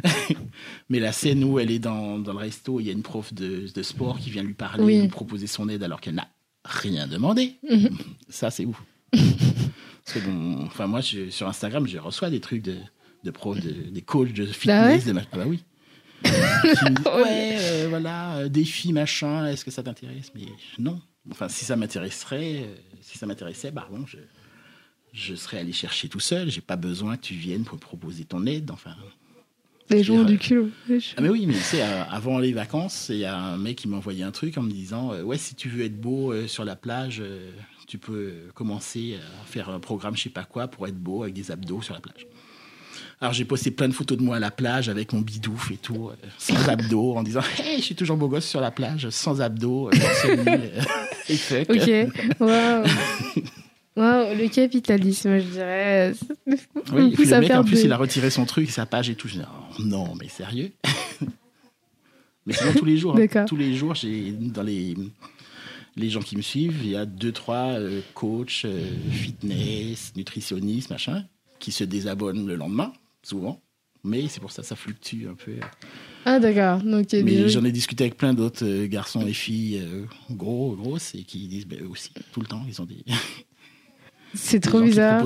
[0.89, 3.35] Mais la scène où elle est dans, dans le resto, il y a une prof
[3.35, 6.29] de, de sport qui vient lui parler, lui proposer son aide alors qu'elle n'a
[6.65, 7.57] rien demandé.
[7.69, 7.91] Mhm.
[8.29, 8.83] Ça, c'est ouf.
[9.13, 12.77] Parce que bon, enfin, moi, je, sur Instagram, je reçois des trucs de,
[13.25, 15.05] de profs, des coachs de bah fitness.
[15.33, 15.63] Ah bah oui.
[16.25, 20.33] ouais, euh, voilà, euh, défi, machin, est-ce que ça t'intéresse?
[20.35, 20.47] Mais
[20.79, 21.01] non.
[21.31, 24.19] Enfin, si ça m'intéresserait, euh, si ça m'intéressait, bah bon, je,
[25.15, 26.51] je serais allé chercher tout seul.
[26.51, 28.71] J'ai pas besoin que tu viennes pour me proposer ton aide.
[28.71, 28.95] Enfin.
[29.91, 30.73] Les jours du cul.
[31.17, 33.77] Ah mais oui, mais tu sais, euh, avant les vacances, il y a un mec
[33.77, 36.33] qui m'a envoyé un truc en me disant euh, ouais, si tu veux être beau
[36.33, 37.23] euh, sur la plage,
[37.87, 41.35] tu peux commencer à faire un programme, je sais pas quoi, pour être beau avec
[41.35, 42.27] des abdos sur la plage.
[43.21, 45.77] Alors j'ai posté plein de photos de moi à la plage avec mon bidouf et
[45.77, 49.41] tout, sans abdos, en disant hey, je suis toujours beau gosse sur la plage, sans
[49.43, 49.91] abdos,
[51.29, 51.63] et.
[51.69, 52.85] Ok, waouh.
[53.97, 56.13] Wow, le capitalisme, je dirais.
[56.93, 59.15] Oui, et puis le mec, en plus, il a retiré son truc, sa page et
[59.15, 59.29] tout.
[59.29, 60.73] Je dis, oh, non, mais sérieux
[62.47, 63.45] Mais sinon, tous les jours, hein.
[63.47, 64.95] tous les jours, j'ai dans les
[65.97, 70.91] les gens qui me suivent, il y a deux, trois euh, coachs, euh, fitness, nutritionnistes,
[70.91, 71.25] machin,
[71.59, 72.93] qui se désabonnent le lendemain,
[73.23, 73.61] souvent.
[74.03, 75.55] Mais c'est pour ça, ça fluctue un peu.
[76.27, 76.83] Ah d'accord.
[76.83, 79.83] Donc, Mais j'en ai discuté avec plein d'autres euh, garçons et filles
[80.31, 83.05] gros, grosses, et qui disent bah, eux aussi, tout le temps, ils ont des,
[84.35, 85.25] c'est trop bizarre.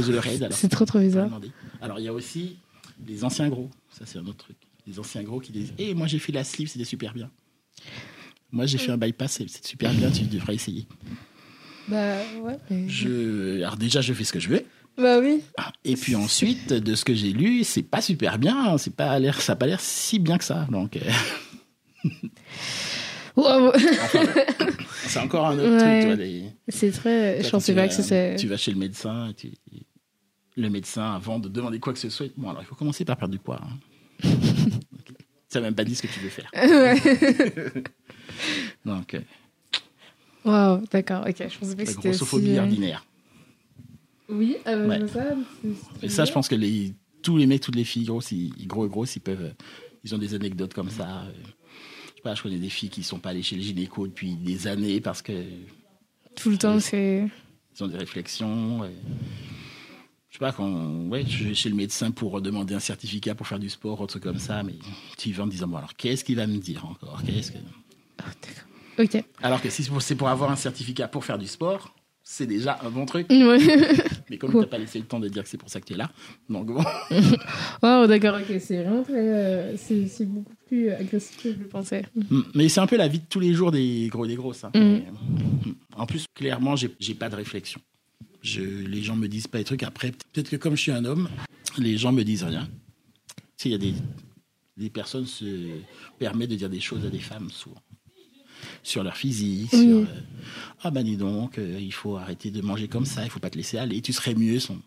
[0.50, 1.40] C'est trop trop bizarre.
[1.80, 2.58] Alors il y a aussi
[3.06, 3.70] les anciens gros.
[3.90, 4.56] Ça c'est un autre truc.
[4.86, 7.30] Les anciens gros qui disent "Eh moi j'ai fait la sleeve, c'était super bien."
[8.50, 10.86] Moi j'ai fait un bypass, c'est super bien, tu devrais essayer.
[11.88, 12.58] Bah ouais.
[12.88, 14.64] Je alors déjà je fais ce que je veux.
[14.96, 15.42] Bah oui.
[15.84, 19.40] Et puis ensuite de ce que j'ai lu, c'est pas super bien, c'est pas l'air
[19.40, 20.66] ça a pas l'air si bien que ça.
[20.70, 22.10] Donc euh.
[25.06, 26.52] c'est encore un autre truc.
[26.68, 27.42] C'est très.
[27.42, 28.36] je pensais pas que c'est.
[28.36, 29.52] Tu vas chez le médecin, tu...
[30.56, 33.16] le médecin, avant de demander quoi que ce soit, bon, alors il faut commencer par
[33.16, 33.60] perdre du poids.
[33.62, 34.28] Hein.
[35.48, 36.50] Ça même pas dit ce que tu veux faire.
[38.84, 39.14] Donc.
[39.14, 39.20] Euh...
[40.44, 41.36] Wow, d'accord, ok.
[41.38, 42.08] Je pensais pas que c'était.
[42.10, 42.58] grossophobie aussi...
[42.58, 43.06] Euh, ordinaire.
[44.28, 45.24] Oui, euh, ça.
[46.02, 48.84] Et ça, je pense que les, tous les mecs, toutes les filles grosses, ils, gros
[48.84, 49.54] et grosses, ils peuvent.
[50.04, 51.22] Ils ont des anecdotes comme ça.
[51.22, 51.32] Euh,
[52.22, 55.00] pas, je connais des filles qui sont pas allées chez le gynéco depuis des années
[55.00, 55.32] parce que.
[56.36, 57.26] Tout le temps, c'est.
[57.76, 58.82] Ils ont des réflexions.
[60.28, 63.46] Je sais pas, quand ouais, je vais chez le médecin pour demander un certificat pour
[63.46, 64.74] faire du sport, autre truc comme ça, mais
[65.16, 67.22] tu y vas en disant, bon, alors qu'est-ce qu'il va me dire encore?
[67.24, 67.58] Qu'est-ce que.
[68.20, 69.24] Oh, ok.
[69.42, 72.90] Alors que si c'est pour avoir un certificat pour faire du sport, c'est déjà un
[72.90, 73.26] bon truc.
[74.30, 75.86] Mais comme tu n'as pas laissé le temps de dire que c'est pour ça que
[75.86, 76.10] tu es là,
[76.50, 76.84] donc bon.
[77.82, 79.14] oh, d'accord, ok, c'est vraiment très.
[79.16, 82.04] Euh, c'est beaucoup plus agressif que je le pensais.
[82.14, 84.36] Mm, mais c'est un peu la vie de tous les jours des gros et des
[84.36, 84.64] grosses.
[84.64, 84.70] Hein.
[84.74, 85.00] Mm.
[85.96, 87.80] En plus, clairement, j'ai pas de réflexion.
[88.42, 89.82] Je, les gens me disent pas des trucs.
[89.82, 91.28] Après, peut-être que comme je suis un homme,
[91.78, 92.68] les gens me disent rien.
[93.64, 93.94] Il y a des,
[94.76, 95.44] les personnes se
[96.18, 97.82] permettent de dire des choses à des femmes souvent
[98.82, 99.82] sur leur physique, Oui.
[99.82, 100.04] sur euh,
[100.82, 103.50] ah ben dis donc, euh, il faut arrêter de manger comme ça, il faut pas
[103.50, 104.78] te laisser aller, tu serais mieux, son...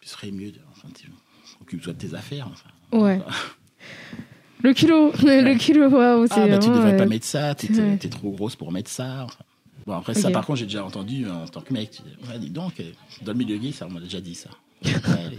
[0.00, 1.08] tu serais mieux, de- enfin, tu
[1.62, 2.48] occupe-toi de tes affaires.
[2.50, 2.98] enfin.
[2.98, 3.20] Ouais.
[4.62, 7.70] Le kilo, le kilo, waouh, c'est Ah bah tu devrais pas euh, mettre ça, t'es
[7.72, 7.96] ouais.
[8.10, 9.26] trop grosse pour mettre ça.
[9.86, 12.78] Bon après ça par contre j'ai déjà entendu en tant que mec, ouais, dis donc,
[12.80, 12.90] euh,
[13.22, 14.50] dans le milieu gay ça on m'a déjà dit ça.
[14.84, 14.90] Ouais,
[15.30, 15.38] les-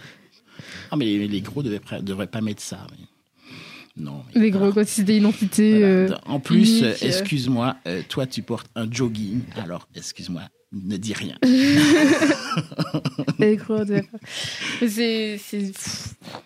[0.91, 2.87] Ah mais les, les gros devraient, devraient pas mettre ça.
[2.91, 4.23] mais- Non.
[4.33, 5.77] mais- Les gros, quand c'est des identités.
[5.79, 5.85] Voilà.
[5.87, 6.93] euh, En plus, euh.
[7.01, 10.41] excuse-moi, euh, toi tu portes un jogging, alors excuse-moi,
[10.71, 11.35] ne dis rien.
[14.87, 15.37] C'est.
[15.37, 15.71] c'est-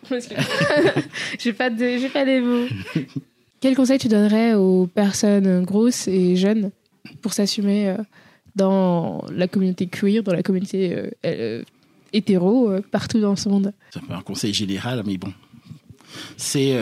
[1.40, 1.98] J'ai pas, de...
[1.98, 2.66] j'ai pas les mots.
[3.60, 6.72] Quel conseil tu donnerais aux personnes grosses et jeunes
[7.22, 7.98] pour s'assumer euh,
[8.56, 11.64] dans la communauté queer, dans la communauté euh, euh,
[12.12, 13.74] hétéro, partout dans ce monde?
[13.92, 15.34] C'est un conseil général, mais bon.
[16.38, 16.74] C'est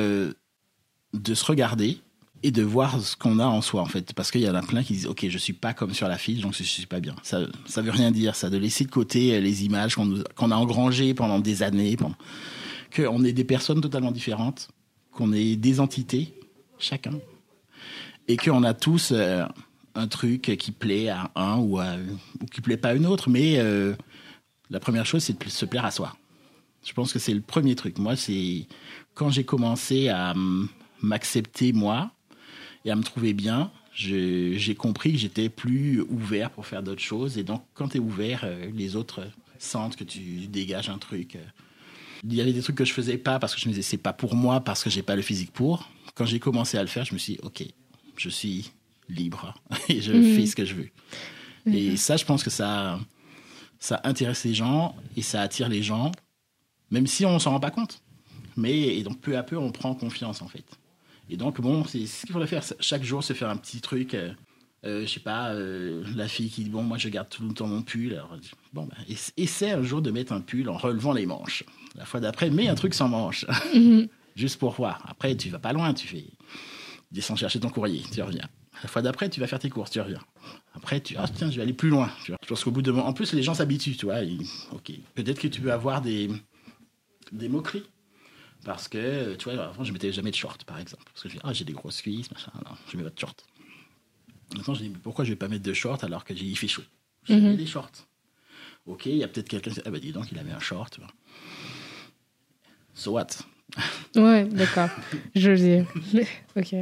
[1.14, 2.00] de se regarder
[2.44, 4.14] et de voir ce qu'on a en soi, en fait.
[4.14, 6.18] Parce qu'il y en a plein qui disent, OK, je suis pas comme sur la
[6.18, 7.16] fiche, donc je suis pas bien.
[7.24, 10.52] Ça, ça veut rien dire, ça, de laisser de côté euh, les images qu'on qu'on
[10.52, 12.16] a engrangées pendant des années, pendant...
[12.96, 14.70] qu'on est des personnes totalement différentes,
[15.12, 16.34] qu'on est des entités,
[16.80, 17.14] chacun,
[18.28, 19.46] et qu'on a tous euh,
[19.94, 21.96] un truc qui plaît à un ou, à,
[22.42, 23.94] ou qui plaît pas à une autre, mais euh,
[24.70, 26.16] la première chose, c'est de se plaire à soi.
[26.84, 28.00] Je pense que c'est le premier truc.
[28.00, 28.66] Moi, c'est
[29.14, 30.34] quand j'ai commencé à
[31.02, 32.12] m'accepter moi
[32.86, 37.38] et à me trouver bien, j'ai compris que j'étais plus ouvert pour faire d'autres choses.
[37.38, 39.28] Et donc, quand tu es ouvert, euh, les autres
[39.60, 41.36] sentent que tu dégages un truc.
[41.36, 41.44] euh.
[42.24, 43.98] Il y avait des trucs que je faisais pas parce que je me disais c'est
[43.98, 45.90] pas pour moi parce que j'ai pas le physique pour.
[46.16, 47.64] Quand j'ai commencé à le faire, je me suis dit ok,
[48.18, 48.72] je suis
[49.10, 49.54] libre
[49.90, 50.24] et je Mhm.
[50.24, 50.90] fais ce que je veux.
[51.68, 53.00] Et ça, je pense que ça,
[53.80, 56.12] ça intéresse les gens et ça attire les gens,
[56.90, 58.02] même si on s'en rend pas compte.
[58.58, 60.66] Mais et donc peu à peu, on prend confiance en fait.
[61.32, 64.14] Et donc bon, c'est ce qu'il faudrait faire chaque jour, se faire un petit truc.
[64.14, 64.34] Euh,
[64.86, 67.54] euh, je sais pas, euh, la fille qui dit bon, moi je garde tout le
[67.54, 68.14] temps mon pull.
[68.14, 68.36] Alors,
[68.74, 71.64] bon, ben, essa- essaie un jour de mettre un pull en relevant les manches.
[71.96, 74.08] La fois d'après, mets un truc sans manches, Mhm.
[74.36, 75.06] juste pour voir.
[75.08, 76.26] Après, tu vas pas loin, tu fais
[77.12, 78.48] descends chercher ton courrier, tu reviens.
[78.84, 80.20] La fois d'après, tu vas faire tes courses, tu reviens.
[80.74, 82.10] Après, tu ah tiens, je vais aller plus loin.
[82.26, 82.40] Tu vois.
[82.44, 84.20] Je pense qu'au bout de en plus les gens s'habituent, tu vois.
[84.72, 86.30] Ok, peut-être que tu peux avoir des
[87.32, 87.84] des moqueries.
[88.64, 91.04] Parce que, tu vois, avant, je mettais jamais de short, par exemple.
[91.12, 92.52] Parce que je dis, ah, j'ai des grosses cuisses, machin.
[92.66, 93.46] Non, je mets pas de short.
[94.56, 96.58] Maintenant, je dis, mais pourquoi je vais pas mettre de short alors que j'ai- il
[96.58, 96.84] fait chaud?
[97.24, 97.42] Je Mhm.
[97.52, 97.92] mets des shorts.
[98.86, 100.60] Ok, il y a peut-être quelqu'un qui dit, ah, bah, dis donc, il avait un
[100.60, 100.94] short.
[100.94, 101.10] tu vois.
[102.94, 103.28] So what?
[104.16, 104.90] Ouais, d'accord.
[105.36, 106.22] Je le dis.
[106.56, 106.74] ok.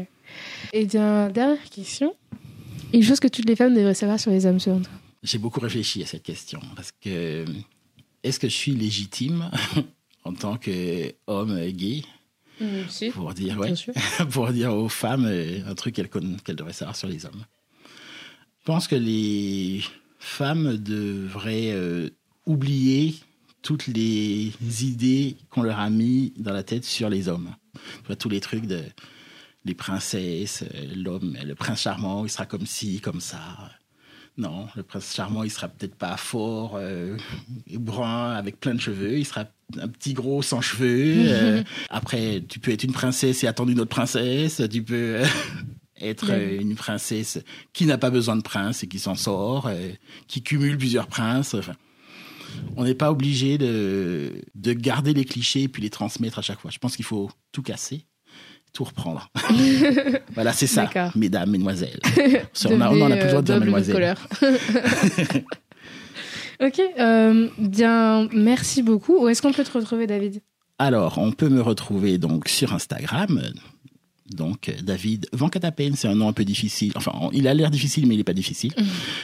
[0.73, 2.15] Et bien, dernière question.
[2.93, 4.91] Une chose que toutes les femmes devraient savoir sur les hommes, selon toi?
[5.21, 6.59] J'ai beaucoup réfléchi à cette question.
[6.75, 7.45] Parce que,
[8.23, 9.49] est-ce que je suis légitime?
[10.24, 12.03] en tant qu'homme gay
[12.89, 13.09] Si.
[13.09, 13.74] pour dire, ouais,
[14.32, 17.45] pour dire aux femmes euh, un truc qu'elles qu'elles devraient savoir sur les hommes.
[18.59, 19.82] Je pense que les
[20.20, 22.09] femmes devraient euh,
[22.45, 23.15] oublier
[23.61, 24.51] toutes les
[24.82, 27.55] idées qu'on leur a mis dans la tête sur les hommes.
[28.20, 28.84] Tous les trucs de
[29.65, 33.70] les princesses, euh, l'homme, le prince charmant, il sera comme ci, comme ça.
[34.39, 37.17] Non, le prince charmant, il sera peut-être pas fort, euh,
[37.73, 39.17] brun, avec plein de cheveux.
[39.19, 39.43] Il sera
[39.77, 41.27] un petit gros sans cheveux.
[41.27, 44.61] euh, après, tu peux être une princesse et attendre une autre princesse.
[44.71, 45.25] Tu peux euh,
[45.99, 47.39] être euh, une princesse
[47.73, 49.69] qui n'a pas besoin de prince et qui s'en sort,
[50.27, 51.53] qui cumule plusieurs princes.
[51.53, 51.73] Enfin,
[52.77, 56.61] on n'est pas obligé de, de garder les clichés et puis les transmettre à chaque
[56.61, 56.71] fois.
[56.71, 58.05] Je pense qu'il faut tout casser,
[58.74, 59.30] tout reprendre.
[60.34, 61.99] voilà, c'est ça, mesdames, mesdemoiselles.
[62.70, 64.28] on a- on en a plus de euh, colère.
[66.61, 69.24] ok, euh, bien, merci beaucoup.
[69.24, 70.41] Où est-ce qu'on peut te retrouver, David?
[70.78, 73.41] Alors, on peut me retrouver donc sur Instagram.
[74.32, 76.91] Donc, David Vancatapen, c'est un nom un peu difficile.
[76.95, 78.72] Enfin, il a l'air difficile, mais il n'est pas difficile.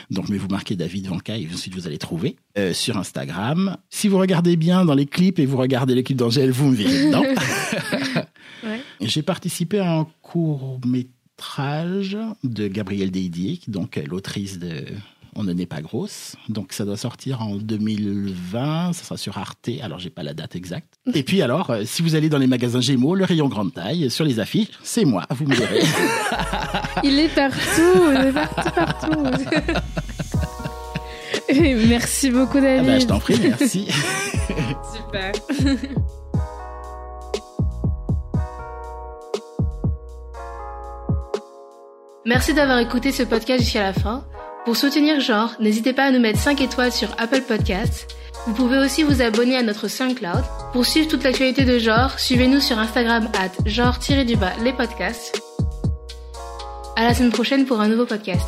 [0.10, 3.78] Donc, mais vous marquez David Vanca et ensuite vous allez trouver euh, sur Instagram.
[3.92, 6.76] Si vous regardez bien dans les clips et vous regardez les clips d'Angèle, vous me
[6.76, 7.22] verrez dedans.
[8.64, 8.82] Ouais.
[9.02, 14.86] J'ai participé à un court métrage de Gabrielle Deidier, donc l'autrice de
[15.36, 16.36] On ne n'est pas grosse.
[16.48, 20.56] Donc ça doit sortir en 2020, ça sera sur Arte, alors j'ai pas la date
[20.56, 20.94] exacte.
[21.14, 24.10] Et puis alors, euh, si vous allez dans les magasins Gémeaux, le rayon grande taille,
[24.10, 25.82] sur les affiches, c'est moi, vous me verrez.
[27.04, 29.24] Il est partout, il est partout, partout.
[31.88, 32.86] Merci beaucoup, Ah David.
[32.88, 33.88] bah, je t'en prie, merci.
[34.96, 35.32] Super.
[42.26, 44.26] Merci d'avoir écouté ce podcast jusqu'à la fin.
[44.66, 48.16] Pour soutenir Genre, n'hésitez pas à nous mettre 5 étoiles sur Apple Podcasts.
[48.48, 50.44] Vous pouvez aussi vous abonner à notre SoundCloud.
[50.74, 55.40] Pour suivre toute l'actualité de Genre, suivez-nous sur Instagram at genre-les podcasts.
[56.96, 58.48] À la semaine prochaine pour un nouveau podcast.